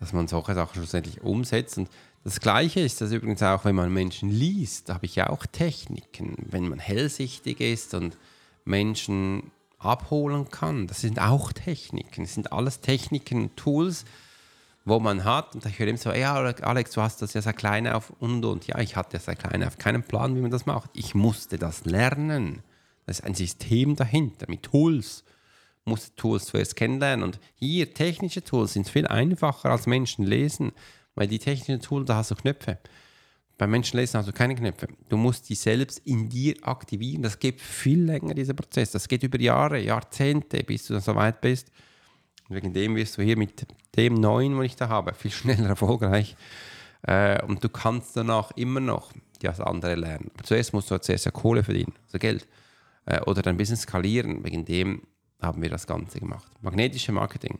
dass 0.00 0.12
man 0.12 0.28
solche 0.28 0.54
Sachen 0.54 0.74
schlussendlich 0.74 1.22
umsetzt. 1.22 1.78
Und 1.78 1.88
das 2.24 2.40
Gleiche 2.40 2.80
ist 2.80 3.00
das 3.00 3.10
übrigens 3.10 3.42
auch, 3.42 3.64
wenn 3.64 3.74
man 3.74 3.92
Menschen 3.92 4.30
liest, 4.30 4.90
habe 4.90 5.06
ich 5.06 5.16
ja 5.16 5.28
auch 5.30 5.46
Techniken, 5.46 6.36
wenn 6.50 6.68
man 6.68 6.78
hellsichtig 6.78 7.60
ist 7.60 7.94
und 7.94 8.16
Menschen 8.64 9.50
abholen 9.78 10.50
kann. 10.50 10.86
Das 10.86 11.00
sind 11.00 11.20
auch 11.20 11.52
Techniken, 11.52 12.24
das 12.24 12.34
sind 12.34 12.52
alles 12.52 12.80
Techniken, 12.80 13.54
Tools, 13.56 14.04
wo 14.84 14.98
man 14.98 15.24
hat. 15.24 15.54
Und 15.54 15.64
ich 15.66 15.78
höre 15.78 15.88
immer 15.88 15.98
so, 15.98 16.12
ja, 16.12 16.34
Alex, 16.34 16.92
du 16.92 17.02
hast 17.02 17.22
das 17.22 17.34
ja 17.34 17.42
sehr 17.42 17.52
klein 17.52 17.86
auf 17.86 18.12
und 18.18 18.44
und. 18.44 18.66
Ja, 18.66 18.78
ich 18.78 18.96
hatte 18.96 19.16
ja 19.16 19.20
sehr 19.20 19.36
klein 19.36 19.62
auf, 19.62 19.78
keinen 19.78 20.02
Plan, 20.02 20.34
wie 20.36 20.40
man 20.40 20.50
das 20.50 20.66
macht. 20.66 20.90
Ich 20.94 21.14
musste 21.14 21.58
das 21.58 21.84
lernen. 21.84 22.62
Das 23.06 23.20
ist 23.20 23.24
ein 23.24 23.34
System 23.34 23.96
dahinter 23.96 24.46
mit 24.48 24.64
Tools. 24.64 25.24
Ich 25.80 25.90
musste 25.90 26.14
Tools 26.16 26.46
zuerst 26.46 26.76
kennenlernen. 26.76 27.24
Und 27.24 27.40
hier, 27.54 27.94
technische 27.94 28.42
Tools 28.42 28.74
sind 28.74 28.88
viel 28.88 29.06
einfacher 29.06 29.70
als 29.70 29.86
Menschen 29.86 30.24
lesen, 30.24 30.72
weil 31.14 31.28
die 31.28 31.38
technischen 31.38 31.80
Tools, 31.80 32.06
da 32.06 32.16
hast 32.16 32.30
du 32.30 32.34
Knöpfe. 32.34 32.78
Beim 33.58 33.70
Menschenlesen 33.70 34.18
hast 34.18 34.28
du 34.28 34.32
keine 34.32 34.54
Knöpfe. 34.54 34.88
Du 35.08 35.16
musst 35.16 35.48
die 35.48 35.54
selbst 35.54 36.00
in 36.04 36.28
dir 36.28 36.54
aktivieren. 36.62 37.22
Das 37.22 37.38
geht 37.38 37.60
viel 37.60 38.04
länger, 38.04 38.34
dieser 38.34 38.54
Prozess. 38.54 38.92
Das 38.92 39.08
geht 39.08 39.22
über 39.24 39.40
Jahre, 39.40 39.78
Jahrzehnte, 39.80 40.62
bis 40.62 40.86
du 40.86 40.94
dann 40.94 41.02
so 41.02 41.14
weit 41.14 41.40
bist 41.40 41.70
Wegen 42.48 42.72
dem 42.72 42.96
wirst 42.96 43.18
du 43.18 43.22
hier 43.22 43.36
mit 43.36 43.66
dem 43.96 44.14
neuen, 44.14 44.56
was 44.56 44.66
ich 44.66 44.76
da 44.76 44.88
habe, 44.88 45.12
viel 45.14 45.30
schneller 45.30 45.68
erfolgreich. 45.68 46.36
Äh, 47.02 47.42
und 47.44 47.62
du 47.62 47.68
kannst 47.68 48.16
danach 48.16 48.50
immer 48.52 48.80
noch 48.80 49.12
das 49.40 49.60
andere 49.60 49.94
lernen. 49.94 50.30
Aber 50.34 50.44
zuerst 50.44 50.72
musst 50.72 50.90
du 50.90 50.98
zuerst 50.98 51.26
ja 51.26 51.30
Kohle 51.30 51.62
verdienen, 51.62 51.94
also 52.06 52.18
Geld. 52.18 52.48
Äh, 53.04 53.20
oder 53.22 53.42
dein 53.42 53.56
Business 53.56 53.82
skalieren. 53.82 54.44
Wegen 54.44 54.64
dem 54.64 55.02
haben 55.40 55.62
wir 55.62 55.70
das 55.70 55.86
Ganze 55.86 56.18
gemacht. 56.20 56.50
Magnetische 56.62 57.12
Marketing 57.12 57.58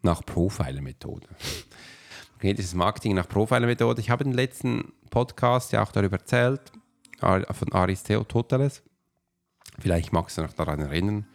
nach 0.00 0.24
Profiler-Methode. 0.24 1.28
Magnetisches 2.42 2.74
Marketing 2.74 3.14
nach 3.14 3.28
Profiler-Methode. 3.28 4.00
Ich 4.00 4.10
habe 4.10 4.24
den 4.24 4.32
letzten 4.32 4.92
Podcast 5.10 5.70
ja 5.70 5.80
auch 5.80 5.92
darüber 5.92 6.16
erzählt, 6.16 6.72
von 7.20 7.70
Aristeo 7.70 8.24
Toteles. 8.24 8.82
Vielleicht 9.78 10.12
magst 10.12 10.36
du 10.36 10.42
noch 10.42 10.52
daran 10.52 10.80
erinnern. 10.80 11.28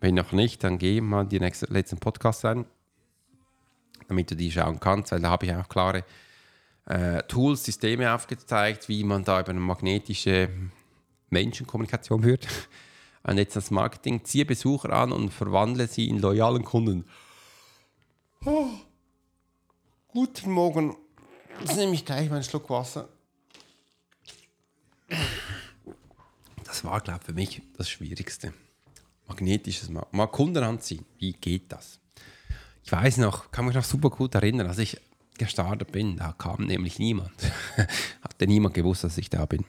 Wenn 0.00 0.16
noch 0.16 0.32
nicht, 0.32 0.64
dann 0.64 0.78
geh 0.78 1.00
mal 1.00 1.26
die 1.26 1.38
nächste, 1.38 1.66
letzten 1.66 1.98
Podcast 1.98 2.44
an, 2.44 2.66
damit 4.08 4.32
du 4.32 4.34
die 4.34 4.50
schauen 4.50 4.80
kannst, 4.80 5.12
weil 5.12 5.20
da 5.20 5.30
habe 5.30 5.46
ich 5.46 5.54
auch 5.54 5.68
klare 5.68 6.02
äh, 6.86 7.22
Tools, 7.28 7.62
Systeme 7.62 8.12
aufgezeigt, 8.12 8.88
wie 8.88 9.04
man 9.04 9.22
da 9.22 9.38
über 9.38 9.50
eine 9.50 9.60
magnetische 9.60 10.48
Menschenkommunikation 11.30 12.24
führt. 12.24 12.48
Und 13.22 13.38
jetzt 13.38 13.54
das 13.54 13.70
Marketing, 13.70 14.24
ziehe 14.24 14.44
Besucher 14.44 14.92
an 14.92 15.12
und 15.12 15.30
verwandle 15.30 15.86
sie 15.86 16.08
in 16.08 16.18
loyalen 16.18 16.64
Kunden. 16.64 17.04
Oh. 18.44 18.70
Guten 20.08 20.52
Morgen. 20.52 20.96
Jetzt 21.60 21.76
nehme 21.76 21.92
ich 21.92 22.04
gleich 22.04 22.30
meinen 22.30 22.42
Schluck 22.42 22.70
Wasser. 22.70 23.08
Das 26.64 26.82
war, 26.82 27.00
glaube 27.00 27.20
ich, 27.20 27.26
für 27.26 27.32
mich 27.34 27.62
das 27.76 27.90
Schwierigste 27.90 28.54
magnetisches 29.28 29.90
Mal, 29.90 30.06
mal 30.10 30.26
Kunden 30.26 30.64
anziehen. 30.64 31.04
Wie 31.18 31.32
geht 31.32 31.70
das? 31.70 32.00
Ich 32.82 32.90
weiß 32.90 33.18
noch, 33.18 33.50
kann 33.50 33.66
mich 33.66 33.74
noch 33.74 33.84
super 33.84 34.08
gut 34.08 34.34
erinnern, 34.34 34.66
als 34.66 34.78
ich 34.78 34.98
gestartet 35.36 35.92
bin, 35.92 36.16
da 36.16 36.32
kam 36.32 36.64
nämlich 36.64 36.98
niemand. 36.98 37.32
Hatte 38.22 38.46
niemand 38.46 38.74
gewusst, 38.74 39.04
dass 39.04 39.18
ich 39.18 39.28
da 39.28 39.44
bin. 39.44 39.64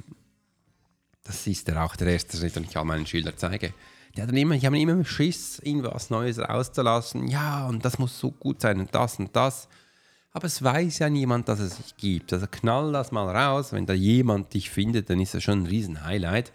Das 1.23 1.45
ist 1.45 1.67
ja 1.67 1.83
auch 1.83 1.95
der 1.95 2.07
erste 2.07 2.37
Schritt, 2.37 2.55
den 2.55 2.63
ich 2.63 2.77
all 2.77 2.85
meinen 2.85 3.05
Schülern 3.05 3.33
zeige. 3.35 3.73
Die 4.15 4.21
haben 4.21 4.35
immer, 4.35 4.55
immer 4.55 5.05
Schiss, 5.05 5.59
irgendwas 5.59 6.09
Neues 6.09 6.39
rauszulassen. 6.39 7.27
Ja, 7.27 7.67
und 7.67 7.83
das 7.85 7.99
muss 7.99 8.17
so 8.17 8.31
gut 8.31 8.61
sein 8.61 8.79
und 8.79 8.95
das 8.95 9.19
und 9.19 9.35
das. 9.35 9.67
Aber 10.31 10.45
es 10.45 10.63
weiß 10.63 10.99
ja 10.99 11.09
niemand, 11.09 11.49
dass 11.49 11.59
es 11.59 11.77
sich 11.77 11.97
gibt. 11.97 12.33
Also 12.33 12.45
knall 12.49 12.91
das 12.91 13.11
mal 13.11 13.35
raus. 13.35 13.73
Wenn 13.73 13.85
da 13.85 13.93
jemand 13.93 14.53
dich 14.53 14.69
findet, 14.69 15.09
dann 15.09 15.19
ist 15.19 15.33
das 15.33 15.43
schon 15.43 15.63
ein 15.63 15.65
Riesen-Highlight. 15.65 16.51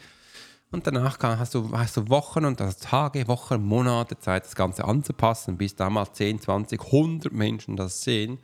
Und 0.71 0.87
danach 0.87 1.19
hast 1.21 1.55
du, 1.55 1.71
hast 1.73 1.97
du 1.97 2.09
Wochen 2.09 2.45
und 2.45 2.61
also 2.61 2.77
Tage, 2.81 3.29
Wochen, 3.29 3.63
Monate 3.63 4.19
Zeit, 4.19 4.45
das 4.45 4.57
Ganze 4.57 4.85
anzupassen, 4.85 5.57
bis 5.57 5.77
damals 5.77 6.13
10, 6.15 6.41
20, 6.41 6.81
100 6.81 7.33
Menschen 7.33 7.77
das 7.77 8.03
sehen, 8.03 8.39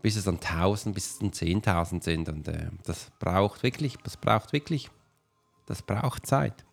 bis 0.00 0.16
es 0.16 0.24
dann 0.24 0.36
1000, 0.36 0.94
bis 0.94 1.12
es 1.12 1.18
dann 1.18 1.32
10.000 1.32 2.02
sind. 2.02 2.28
Und 2.30 2.48
äh, 2.48 2.68
das 2.84 3.10
braucht 3.18 3.62
wirklich, 3.62 3.96
das 4.04 4.16
braucht 4.16 4.54
wirklich, 4.54 4.90
das 5.66 5.82
braucht 5.82 6.26
Zeit. 6.26 6.64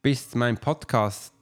Bis 0.00 0.34
mein 0.34 0.56
Podcast, 0.56 1.34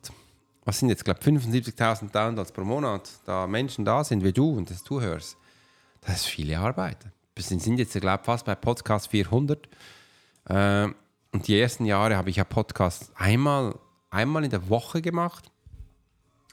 was 0.65 0.79
sind 0.79 0.89
jetzt, 0.89 1.05
glaube 1.05 1.21
ich, 1.21 1.27
75.000 1.27 2.11
Downloads 2.11 2.53
pro 2.53 2.65
Monat, 2.65 3.11
da 3.25 3.47
Menschen 3.47 3.85
da 3.85 4.05
sind 4.05 4.23
wie 4.23 4.33
du 4.33 4.57
und 4.57 4.71
das 4.71 4.85
du 4.85 5.01
hörst, 5.01 5.37
das 6.03 6.17
ist 6.17 6.27
viele 6.27 6.59
Arbeit. 6.59 6.99
Wir 7.35 7.45
sind 7.45 7.79
jetzt, 7.79 7.93
glaube 7.93 8.19
ich, 8.21 8.27
fast 8.27 8.45
bei 8.45 8.55
Podcast 8.55 9.09
400. 9.09 9.69
Äh, 10.47 10.89
und 11.33 11.47
die 11.47 11.59
ersten 11.59 11.85
Jahre 11.85 12.17
habe 12.17 12.31
ich 12.31 12.37
ja 12.37 12.45
Podcasts 12.45 13.11
einmal, 13.15 13.79
einmal 14.11 14.45
in 14.45 14.51
der 14.51 14.69
Woche 14.69 15.01
gemacht. 15.01 15.51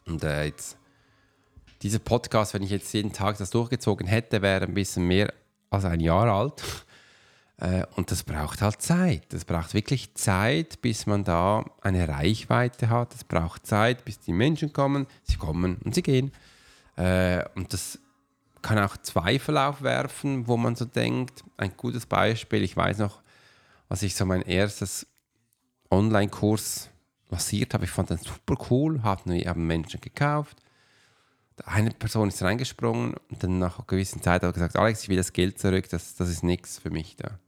Und 0.06 0.24
äh, 0.24 0.46
jetzt, 0.46 0.78
dieser 1.82 2.00
Podcast, 2.00 2.54
wenn 2.54 2.64
ich 2.64 2.70
jetzt 2.70 2.94
jeden 2.94 3.12
Tag 3.12 3.38
das 3.38 3.50
durchgezogen 3.50 4.08
hätte, 4.08 4.42
wäre 4.42 4.66
ein 4.66 4.74
bisschen 4.74 5.08
mehr 5.08 5.34
als 5.70 5.86
ein 5.86 6.00
Jahr 6.00 6.28
alt. 6.28 6.64
Äh, 7.58 7.86
und 7.96 8.12
das 8.12 8.24
braucht 8.24 8.62
halt 8.62 8.82
Zeit. 8.82 9.26
Das 9.30 9.46
braucht 9.46 9.74
wirklich 9.74 10.14
Zeit, 10.14 10.82
bis 10.82 11.06
man 11.06 11.24
da 11.24 11.66
eine 11.82 12.08
Reichweite 12.08 12.90
hat. 12.90 13.16
Es 13.16 13.24
braucht 13.24 13.66
Zeit, 13.66 14.06
bis 14.06 14.20
die 14.20 14.34
Menschen 14.34 14.74
kommen. 14.74 15.08
Sie 15.24 15.38
kommen 15.38 15.78
und 15.84 15.96
sie 15.96 16.04
gehen. 16.04 16.32
Äh, 16.96 17.44
und 17.56 17.74
das 17.74 18.00
kann 18.62 18.80
auch 18.80 18.98
Zweifel 18.98 19.58
aufwerfen, 19.58 20.48
wo 20.48 20.58
man 20.58 20.76
so 20.76 20.86
denkt. 20.86 21.44
Ein 21.58 21.76
gutes 21.78 22.06
Beispiel, 22.06 22.64
ich 22.64 22.76
weiß 22.76 23.00
noch, 23.00 23.22
als 23.90 24.04
ich 24.04 24.16
so 24.16 24.26
mein 24.26 24.42
erstes 24.42 25.08
Online-Kurs 25.90 26.90
lanciert 27.30 27.74
habe, 27.74 27.86
ich 27.86 27.92
fand 27.92 28.10
den 28.10 28.18
super 28.18 28.56
cool, 28.70 29.04
haben 29.04 29.68
Menschen 29.68 30.02
gekauft. 30.02 30.58
Eine 31.66 31.92
Person 31.92 32.28
ist 32.28 32.44
reingesprungen 32.44 33.16
und 33.30 33.44
dann 33.44 33.58
nach 33.58 33.80
einer 33.80 33.88
gewissen 33.88 34.22
Zeit 34.22 34.44
hat 34.44 34.54
gesagt, 34.54 34.76
Alex, 34.76 35.04
ich 35.04 35.10
will 35.10 35.18
das 35.18 35.34
Geld 35.34 35.58
zurück, 35.58 35.90
das, 35.90 36.16
das 36.16 36.30
ist 36.30 36.44
nichts 36.44 36.78
für 36.78 36.92
mich 36.92 37.16
da. 37.16 37.40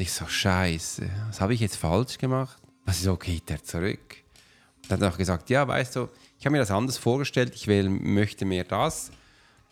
Und 0.00 0.04
ich 0.04 0.14
so, 0.14 0.26
scheiße, 0.26 1.10
was 1.28 1.42
habe 1.42 1.52
ich 1.52 1.60
jetzt 1.60 1.76
falsch 1.76 2.16
gemacht? 2.16 2.56
Was 2.86 3.02
ist 3.02 3.06
okay, 3.06 3.42
der 3.46 3.62
zurück? 3.62 4.16
Dann 4.88 4.98
hat 4.98 5.02
er 5.02 5.12
auch 5.12 5.18
gesagt, 5.18 5.50
ja, 5.50 5.68
weißt 5.68 5.96
du, 5.96 6.08
ich 6.38 6.46
habe 6.46 6.52
mir 6.52 6.58
das 6.58 6.70
anders 6.70 6.96
vorgestellt, 6.96 7.52
ich 7.54 7.66
will, 7.66 7.90
möchte 7.90 8.46
mehr 8.46 8.64
das. 8.64 9.10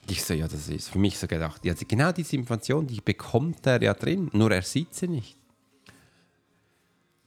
Ich 0.06 0.22
so, 0.22 0.34
ja, 0.34 0.46
das 0.46 0.68
ist 0.68 0.90
für 0.90 0.98
mich 0.98 1.18
so 1.18 1.26
gedacht. 1.26 1.64
Ja, 1.64 1.72
genau 1.72 2.12
diese 2.12 2.36
Information, 2.36 2.86
die 2.86 3.00
bekommt 3.00 3.66
er 3.66 3.80
ja 3.82 3.94
drin, 3.94 4.28
nur 4.34 4.52
er 4.52 4.60
sieht 4.60 4.94
sie 4.94 5.08
nicht 5.08 5.38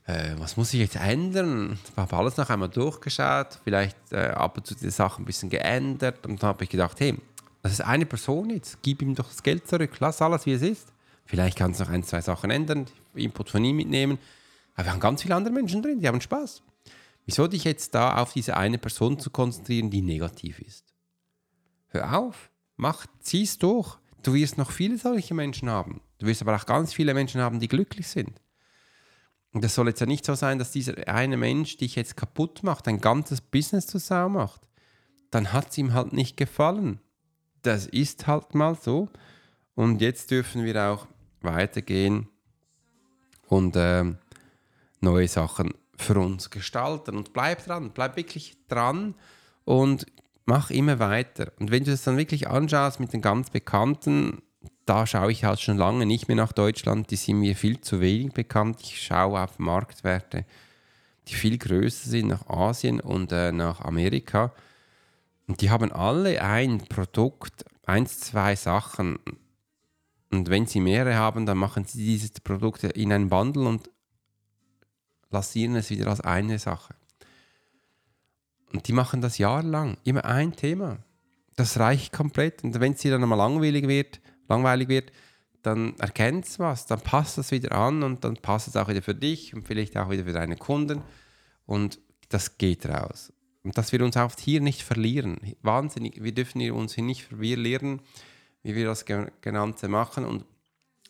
äh, 0.06 0.36
was 0.38 0.56
muss 0.58 0.72
ich 0.74 0.82
jetzt 0.82 0.98
ändern? 0.98 1.80
Ich 1.84 1.98
habe 1.98 2.16
alles 2.16 2.38
noch 2.38 2.52
einmal 2.52 2.70
durchgeschaut, 2.70 3.60
vielleicht 3.64 3.98
äh, 4.12 4.28
ab 4.28 4.58
und 4.58 4.68
zu 4.68 4.76
die 4.76 4.92
Sachen 4.92 5.24
ein 5.24 5.26
bisschen 5.26 5.50
geändert 5.50 6.28
und 6.28 6.44
dann 6.44 6.50
habe 6.50 6.66
ich 6.66 6.70
gedacht, 6.70 7.00
hey, 7.00 7.18
das 7.64 7.74
ist 7.74 7.82
eine 7.82 8.06
Person 8.06 8.52
jetzt, 8.52 8.78
gib 8.84 9.02
ihm 9.02 9.16
doch 9.16 9.28
das 9.28 9.42
Geld 9.42 9.68
zurück, 9.68 9.92
lass 10.00 10.22
alles 10.22 10.46
wie 10.46 10.54
es 10.54 10.62
ist. 10.62 10.91
Vielleicht 11.26 11.58
kannst 11.58 11.80
du 11.80 11.86
noch 11.86 11.92
ein, 11.92 12.04
zwei 12.04 12.22
Sachen 12.22 12.52
ändern, 12.52 12.88
Input 13.14 13.50
von 13.50 13.64
ihm 13.64 13.78
mitnehmen. 13.78 14.18
Aber 14.74 14.86
wir 14.86 14.92
haben 14.92 15.00
ganz 15.00 15.22
viele 15.22 15.36
andere 15.36 15.54
Menschen 15.54 15.82
drin, 15.82 16.00
die 16.00 16.08
haben 16.08 16.22
Spaß. 16.22 16.64
Wieso 17.26 17.48
dich 17.48 17.64
jetzt 17.64 17.94
da 17.94 18.18
auf 18.18 18.34
diese 18.34 18.58
eine 18.58 18.78
Person 18.78 19.20
zu 19.20 19.30
konzentrieren, 19.30 19.90
die 19.90 20.02
negativ 20.02 20.60
ist? 20.60 20.94
Hör 21.88 22.18
auf, 22.18 22.50
mach, 22.78 23.06
zieh's 23.20 23.58
durch. 23.58 23.98
Du 24.24 24.34
wirst 24.34 24.58
noch 24.58 24.72
viele 24.72 24.98
solche 24.98 25.34
Menschen 25.34 25.70
haben. 25.70 26.02
Du 26.18 26.26
wirst 26.28 26.42
aber 26.42 26.56
auch 26.56 26.66
ganz 26.66 26.94
viele 26.94 27.14
Menschen 27.14 27.42
haben, 27.42 27.60
die 27.60 27.68
glücklich 27.68 28.08
sind. 28.08 28.42
Und 29.54 29.64
das 29.64 29.76
soll 29.76 29.88
jetzt 29.88 30.00
ja 30.00 30.06
nicht 30.06 30.26
so 30.26 30.36
sein, 30.36 30.60
dass 30.60 30.72
dieser 30.72 31.08
eine 31.08 31.38
Mensch 31.38 31.78
dich 31.78 31.96
jetzt 31.96 32.16
kaputt 32.16 32.64
macht, 32.64 32.88
dein 32.88 33.02
ganzes 33.02 33.42
Business 33.42 33.88
zur 33.88 34.00
Sau 34.00 34.30
macht. 34.30 34.62
Dann 35.30 35.52
hat 35.52 35.72
es 35.72 35.78
ihm 35.78 35.94
halt 35.94 36.14
nicht 36.14 36.38
gefallen. 36.38 37.00
Das 37.62 37.86
ist 37.86 38.28
halt 38.28 38.56
mal 38.56 38.76
so. 38.76 39.10
Und 39.76 40.02
jetzt 40.02 40.32
dürfen 40.32 40.64
wir 40.64 40.76
auch 40.84 41.08
weitergehen 41.42 42.28
und 43.48 43.76
äh, 43.76 44.04
neue 45.00 45.28
Sachen 45.28 45.74
für 45.98 46.20
uns 46.20 46.50
gestalten. 46.50 47.18
Und 47.18 47.34
bleib 47.34 47.66
dran, 47.66 47.92
bleib 47.92 48.16
wirklich 48.16 48.58
dran 48.68 49.16
und 49.66 50.06
mach 50.46 50.70
immer 50.70 51.00
weiter. 51.00 51.52
Und 51.60 51.72
wenn 51.72 51.84
du 51.84 51.92
es 51.92 52.04
dann 52.04 52.18
wirklich 52.18 52.48
anschaust 52.48 53.00
mit 53.00 53.14
den 53.14 53.22
ganz 53.22 53.50
Bekannten, 53.50 54.42
da 54.86 55.06
schaue 55.08 55.32
ich 55.32 55.44
halt 55.44 55.62
schon 55.62 55.78
lange 55.78 56.06
nicht 56.06 56.28
mehr 56.28 56.38
nach 56.38 56.52
Deutschland, 56.52 57.12
die 57.12 57.16
sind 57.16 57.40
mir 57.40 57.56
viel 57.56 57.80
zu 57.82 58.02
wenig 58.02 58.34
bekannt. 58.34 58.80
Ich 58.82 59.02
schaue 59.02 59.40
auf 59.42 59.60
Marktwerte, 59.60 60.46
die 61.28 61.36
viel 61.36 61.58
größer 61.58 62.10
sind 62.10 62.28
nach 62.28 62.48
Asien 62.48 63.00
und 63.00 63.32
äh, 63.32 63.52
nach 63.52 63.82
Amerika. 63.82 64.54
Und 65.48 65.62
die 65.62 65.70
haben 65.70 65.92
alle 65.92 66.42
ein 66.42 66.80
Produkt, 66.80 67.66
eins, 67.86 68.20
zwei 68.20 68.56
Sachen. 68.56 69.20
Und 70.32 70.50
wenn 70.50 70.66
sie 70.66 70.80
mehrere 70.80 71.16
haben, 71.16 71.46
dann 71.46 71.58
machen 71.58 71.86
sie 71.86 72.06
diese 72.06 72.30
Produkte 72.42 72.88
in 72.88 73.12
ein 73.12 73.30
Bundle 73.30 73.68
und 73.68 73.90
lancieren 75.30 75.76
es 75.76 75.90
wieder 75.90 76.08
als 76.08 76.22
eine 76.22 76.58
Sache. 76.58 76.96
Und 78.72 78.88
die 78.88 78.94
machen 78.94 79.22
das 79.22 79.38
jahrelang, 79.38 79.98
immer 80.04 80.24
ein 80.26 80.56
Thema. 80.56 81.00
Das 81.58 81.78
reicht 81.78 82.14
komplett. 82.14 82.64
Und 82.64 82.80
wenn 82.80 82.94
es 82.94 83.02
dir 83.02 83.12
dann 83.12 83.28
mal 83.28 83.36
langweilig 83.36 83.88
wird, 83.88 84.22
langweilig 84.48 84.88
wird, 84.88 85.12
dann 85.62 85.96
erkennt 86.00 86.46
es 86.46 86.60
was, 86.60 86.86
dann 86.86 87.02
passt 87.02 87.38
es 87.38 87.52
wieder 87.52 87.74
an 87.74 88.02
und 88.02 88.24
dann 88.24 88.36
passt 88.38 88.68
es 88.68 88.76
auch 88.76 88.88
wieder 88.88 89.02
für 89.02 89.14
dich 89.14 89.54
und 89.54 89.68
vielleicht 89.68 89.96
auch 89.98 90.10
wieder 90.10 90.24
für 90.24 90.34
deine 90.34 90.56
Kunden. 90.56 91.02
Und 91.66 92.00
das 92.30 92.58
geht 92.58 92.86
raus. 92.86 93.34
Und 93.64 93.78
dass 93.78 93.92
wir 93.92 94.04
uns 94.04 94.18
auch 94.18 94.32
hier 94.40 94.62
nicht 94.62 94.82
verlieren. 94.82 95.40
Wahnsinnig, 95.62 96.24
wir 96.24 96.34
dürfen 96.34 96.70
uns 96.72 96.96
hier 96.96 97.04
nicht 97.04 97.24
verlieren, 97.26 98.02
wie 98.64 98.76
wir 98.76 98.86
das 98.86 99.06
Ganze 99.06 99.88
machen 99.88 100.26
und 100.26 100.46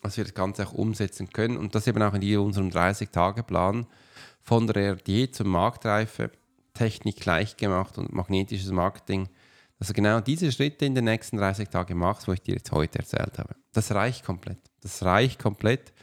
dass 0.01 0.17
wir 0.17 0.23
das 0.23 0.33
Ganze 0.33 0.67
auch 0.67 0.73
umsetzen 0.73 1.29
können. 1.29 1.57
Und 1.57 1.75
das 1.75 1.87
eben 1.87 2.01
auch 2.01 2.13
in 2.13 2.37
unserem 2.37 2.69
30-Tage-Plan 2.69 3.85
von 4.39 4.67
der 4.67 4.93
RD 4.93 5.35
zur 5.35 5.45
Marktreife, 5.45 6.31
Technik 6.73 7.17
gleich 7.17 7.57
gemacht 7.57 7.97
und 7.97 8.13
magnetisches 8.13 8.71
Marketing. 8.71 9.29
Dass 9.77 9.89
du 9.89 9.93
genau 9.93 10.19
diese 10.21 10.51
Schritte 10.51 10.85
in 10.85 10.95
den 10.95 11.05
nächsten 11.05 11.37
30 11.37 11.69
Tagen 11.69 11.97
machst, 11.97 12.27
wo 12.27 12.33
ich 12.33 12.41
dir 12.41 12.55
jetzt 12.55 12.71
heute 12.71 12.99
erzählt 12.99 13.37
habe. 13.37 13.55
Das 13.73 13.91
reicht 13.91 14.25
komplett. 14.25 14.59
Das 14.81 15.03
reicht 15.03 15.39
komplett. 15.39 15.93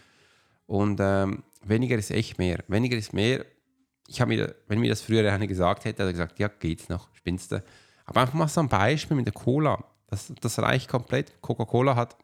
Und 0.67 0.99
ähm, 1.01 1.43
weniger 1.65 1.97
ist 1.97 2.11
echt 2.11 2.39
mehr. 2.39 2.65
Weniger 2.69 2.97
ist 2.97 3.13
mehr. 3.13 3.45
Ich 4.07 4.21
habe 4.21 4.31
mir, 4.31 4.55
wenn 4.67 4.81
mir 4.81 4.91
das 4.91 5.03
früher 5.03 5.33
einer 5.33 5.47
gesagt 5.47 5.85
hätte, 5.85 6.03
hätte 6.03 6.11
er 6.11 6.13
gesagt, 6.13 6.39
ja, 6.39 6.49
geht's 6.49 6.89
noch, 6.89 7.09
spinnst 7.15 7.53
du. 7.53 7.63
Aber 8.05 8.23
einfach 8.23 8.35
mal 8.35 8.49
so 8.49 8.61
ein 8.61 8.69
Beispiel 8.69 9.17
mit 9.17 9.27
der 9.27 9.35
Cola. 9.35 9.85
Das, 10.09 10.33
das 10.41 10.59
reicht 10.59 10.89
komplett. 10.89 11.41
Coca-Cola 11.41 11.95
hat 11.95 12.17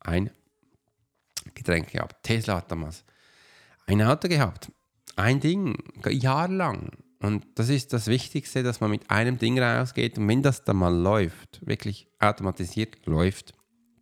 ein 0.00 0.30
Getränk 1.54 1.90
gehabt. 1.90 2.22
Tesla 2.22 2.56
hat 2.56 2.70
damals 2.70 3.04
ein 3.86 4.02
Auto 4.02 4.28
gehabt. 4.28 4.70
Ein 5.16 5.40
Ding, 5.40 5.76
jahrelang. 6.08 6.90
Und 7.20 7.46
das 7.56 7.68
ist 7.68 7.92
das 7.92 8.06
Wichtigste, 8.06 8.62
dass 8.62 8.80
man 8.80 8.90
mit 8.90 9.10
einem 9.10 9.38
Ding 9.38 9.58
rausgeht. 9.58 10.18
Und 10.18 10.28
wenn 10.28 10.42
das 10.42 10.64
dann 10.64 10.76
mal 10.76 10.94
läuft, 10.94 11.66
wirklich 11.66 12.08
automatisiert 12.20 13.06
läuft, 13.06 13.54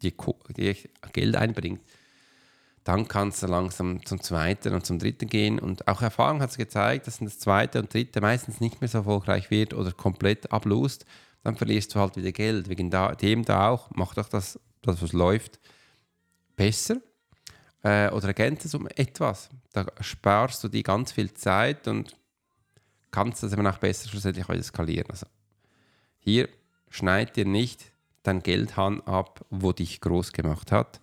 die, 0.03 0.15
die 0.57 0.77
Geld 1.13 1.37
einbringt, 1.37 1.81
dann 2.85 3.09
kannst 3.09 3.43
du 3.43 3.47
langsam 3.49 4.05
zum 4.05 4.21
zweiten 4.21 4.75
und 4.75 4.87
zum 4.87 4.99
dritten 4.99 5.29
gehen. 5.29 5.59
Und 5.59 5.89
auch 5.89 6.03
Erfahrung 6.03 6.41
hat 6.41 6.51
es 6.51 6.57
gezeigt, 6.57 7.07
dass 7.07 7.19
das 7.19 7.39
zweite 7.39 7.81
und 7.81 7.93
dritte 7.93 8.21
meistens 8.21 8.61
nicht 8.61 8.81
mehr 8.81 8.89
so 8.89 8.99
erfolgreich 8.99 9.51
wird 9.51 9.75
oder 9.75 9.93
komplett 9.93 10.53
ablust. 10.53 11.05
Dann 11.47 11.55
verlierst 11.55 11.95
du 11.95 12.01
halt 12.01 12.17
wieder 12.17 12.33
Geld. 12.33 12.69
Wegen 12.69 12.91
da, 12.91 13.15
dem 13.15 13.45
da 13.45 13.69
auch, 13.69 13.89
mach 13.95 14.15
doch 14.15 14.29
das, 14.29 14.59
das 14.83 15.01
was 15.01 15.13
läuft, 15.13 15.61
besser 16.57 16.97
äh, 17.85 18.11
oder 18.11 18.27
ergänzt 18.27 18.65
es 18.65 18.75
um 18.75 18.89
etwas. 18.89 19.49
Da 19.73 19.87
sparst 20.01 20.65
du 20.65 20.69
dir 20.69 20.83
ganz 20.83 21.13
viel 21.13 21.33
Zeit 21.35 21.87
und 21.87 22.17
kannst 23.13 23.45
das 23.45 23.53
eben 23.53 23.65
auch 23.65 23.79
besser 23.79 24.09
schlussendlich 24.09 24.49
heute 24.49 24.65
skalieren. 24.65 25.09
Also 25.09 25.27
hier 26.19 26.49
schneid 26.91 27.37
dir 27.37 27.45
nicht 27.45 27.93
dein 28.25 28.43
Geldhahn 28.43 29.01
ab, 29.03 29.45
wo 29.49 29.71
dich 29.71 30.01
groß 30.01 30.33
gemacht 30.33 30.73
hat. 30.73 31.01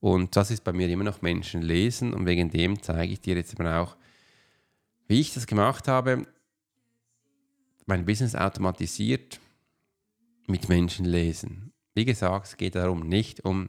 Und 0.00 0.34
das 0.34 0.50
ist 0.50 0.64
bei 0.64 0.72
mir 0.72 0.88
immer 0.88 1.04
noch 1.04 1.22
Menschen 1.22 1.62
lesen 1.62 2.14
und 2.14 2.26
wegen 2.26 2.50
dem 2.50 2.82
zeige 2.82 3.12
ich 3.12 3.20
dir 3.20 3.36
jetzt 3.36 3.52
eben 3.52 3.68
auch, 3.68 3.96
wie 5.06 5.20
ich 5.20 5.34
das 5.34 5.46
gemacht 5.46 5.86
habe. 5.86 6.26
Mein 7.86 8.04
Business 8.04 8.34
automatisiert 8.34 9.38
mit 10.48 10.68
Menschen 10.68 11.04
lesen. 11.04 11.72
Wie 11.94 12.04
gesagt, 12.04 12.46
es 12.46 12.56
geht 12.56 12.74
darum 12.74 13.08
nicht 13.08 13.44
um 13.44 13.68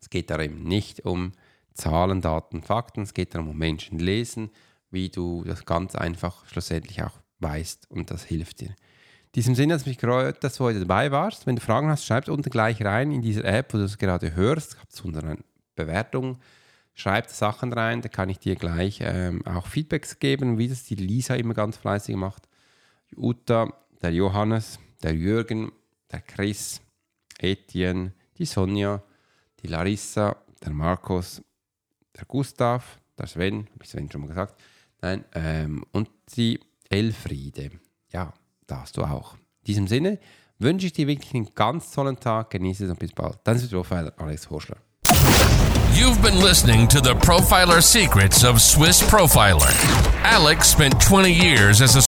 es 0.00 0.10
geht 0.10 0.30
darum 0.30 0.64
nicht 0.64 1.04
um 1.04 1.32
Zahlen, 1.74 2.20
Daten, 2.20 2.62
Fakten, 2.62 3.02
es 3.02 3.14
geht 3.14 3.34
darum 3.34 3.48
um 3.48 3.56
Menschen 3.56 3.98
lesen, 3.98 4.50
wie 4.90 5.08
du 5.08 5.44
das 5.44 5.64
ganz 5.64 5.94
einfach 5.94 6.44
schlussendlich 6.46 7.02
auch 7.02 7.20
weißt 7.38 7.90
und 7.90 8.10
das 8.10 8.24
hilft 8.24 8.60
dir. 8.60 8.70
In 8.70 9.36
diesem 9.36 9.54
Sinne, 9.54 9.74
dass 9.74 9.86
mich 9.86 9.98
gefreut, 9.98 10.44
dass 10.44 10.56
du 10.56 10.64
heute 10.64 10.80
dabei 10.80 11.10
warst. 11.10 11.46
Wenn 11.46 11.56
du 11.56 11.62
Fragen 11.62 11.88
hast, 11.88 12.04
schreib 12.04 12.28
unten 12.28 12.50
gleich 12.50 12.84
rein 12.84 13.12
in 13.12 13.22
dieser 13.22 13.44
App, 13.44 13.72
wo 13.72 13.78
du 13.78 13.84
es 13.84 13.96
gerade 13.96 14.34
hörst. 14.34 14.78
Habt 14.78 14.92
es 14.92 15.00
unter 15.00 15.22
einer 15.22 15.38
Bewertung. 15.74 16.38
Schreib 16.94 17.30
Sachen 17.30 17.72
rein, 17.72 18.02
da 18.02 18.10
kann 18.10 18.28
ich 18.28 18.38
dir 18.38 18.56
gleich 18.56 18.98
ähm, 19.00 19.46
auch 19.46 19.66
Feedbacks 19.66 20.18
geben, 20.18 20.58
wie 20.58 20.68
das 20.68 20.84
die 20.84 20.96
Lisa 20.96 21.34
immer 21.36 21.54
ganz 21.54 21.78
fleißig 21.78 22.16
macht. 22.16 22.46
Uta, 23.16 23.72
der 24.02 24.12
Johannes, 24.12 24.78
der 25.02 25.14
Jürgen, 25.14 25.72
der 26.10 26.20
Chris, 26.20 26.80
Etienne, 27.38 28.12
die 28.38 28.46
Sonja, 28.46 29.02
die 29.60 29.66
Larissa, 29.66 30.36
der 30.64 30.72
Markus, 30.72 31.42
der 32.16 32.24
Gustav, 32.26 32.98
der 33.18 33.26
Sven, 33.26 33.66
habe 33.72 33.84
ich 33.84 33.90
Sven 33.90 34.10
schon 34.10 34.22
mal 34.22 34.28
gesagt, 34.28 34.60
Nein, 35.02 35.24
ähm, 35.34 35.84
und 35.90 36.08
die 36.36 36.60
Elfriede. 36.88 37.72
Ja, 38.12 38.32
da 38.68 38.82
hast 38.82 38.96
du 38.96 39.02
auch. 39.02 39.34
In 39.34 39.66
diesem 39.66 39.88
Sinne 39.88 40.20
wünsche 40.60 40.86
ich 40.86 40.92
dir 40.92 41.08
wirklich 41.08 41.34
einen 41.34 41.52
ganz 41.54 41.90
tollen 41.90 42.20
Tag. 42.20 42.50
Genieße 42.50 42.84
es 42.84 42.90
und 42.90 43.00
bis 43.00 43.12
bald. 43.12 43.38
Dein 43.42 43.58
Profiler 43.68 44.12
Alex 44.16 44.48
Horschler. 44.48 44.76
You've 45.92 46.22
been 46.22 46.40
listening 46.40 46.88
to 46.88 47.00
the 47.02 47.14
Profiler 47.14 47.82
Secrets 47.82 48.44
of 48.44 48.60
Swiss 48.60 49.02
Profiler. 49.02 49.72
Alex 50.22 50.70
spent 50.70 51.00
20 51.02 51.32
years 51.32 51.82
as 51.82 51.96
a 51.96 52.11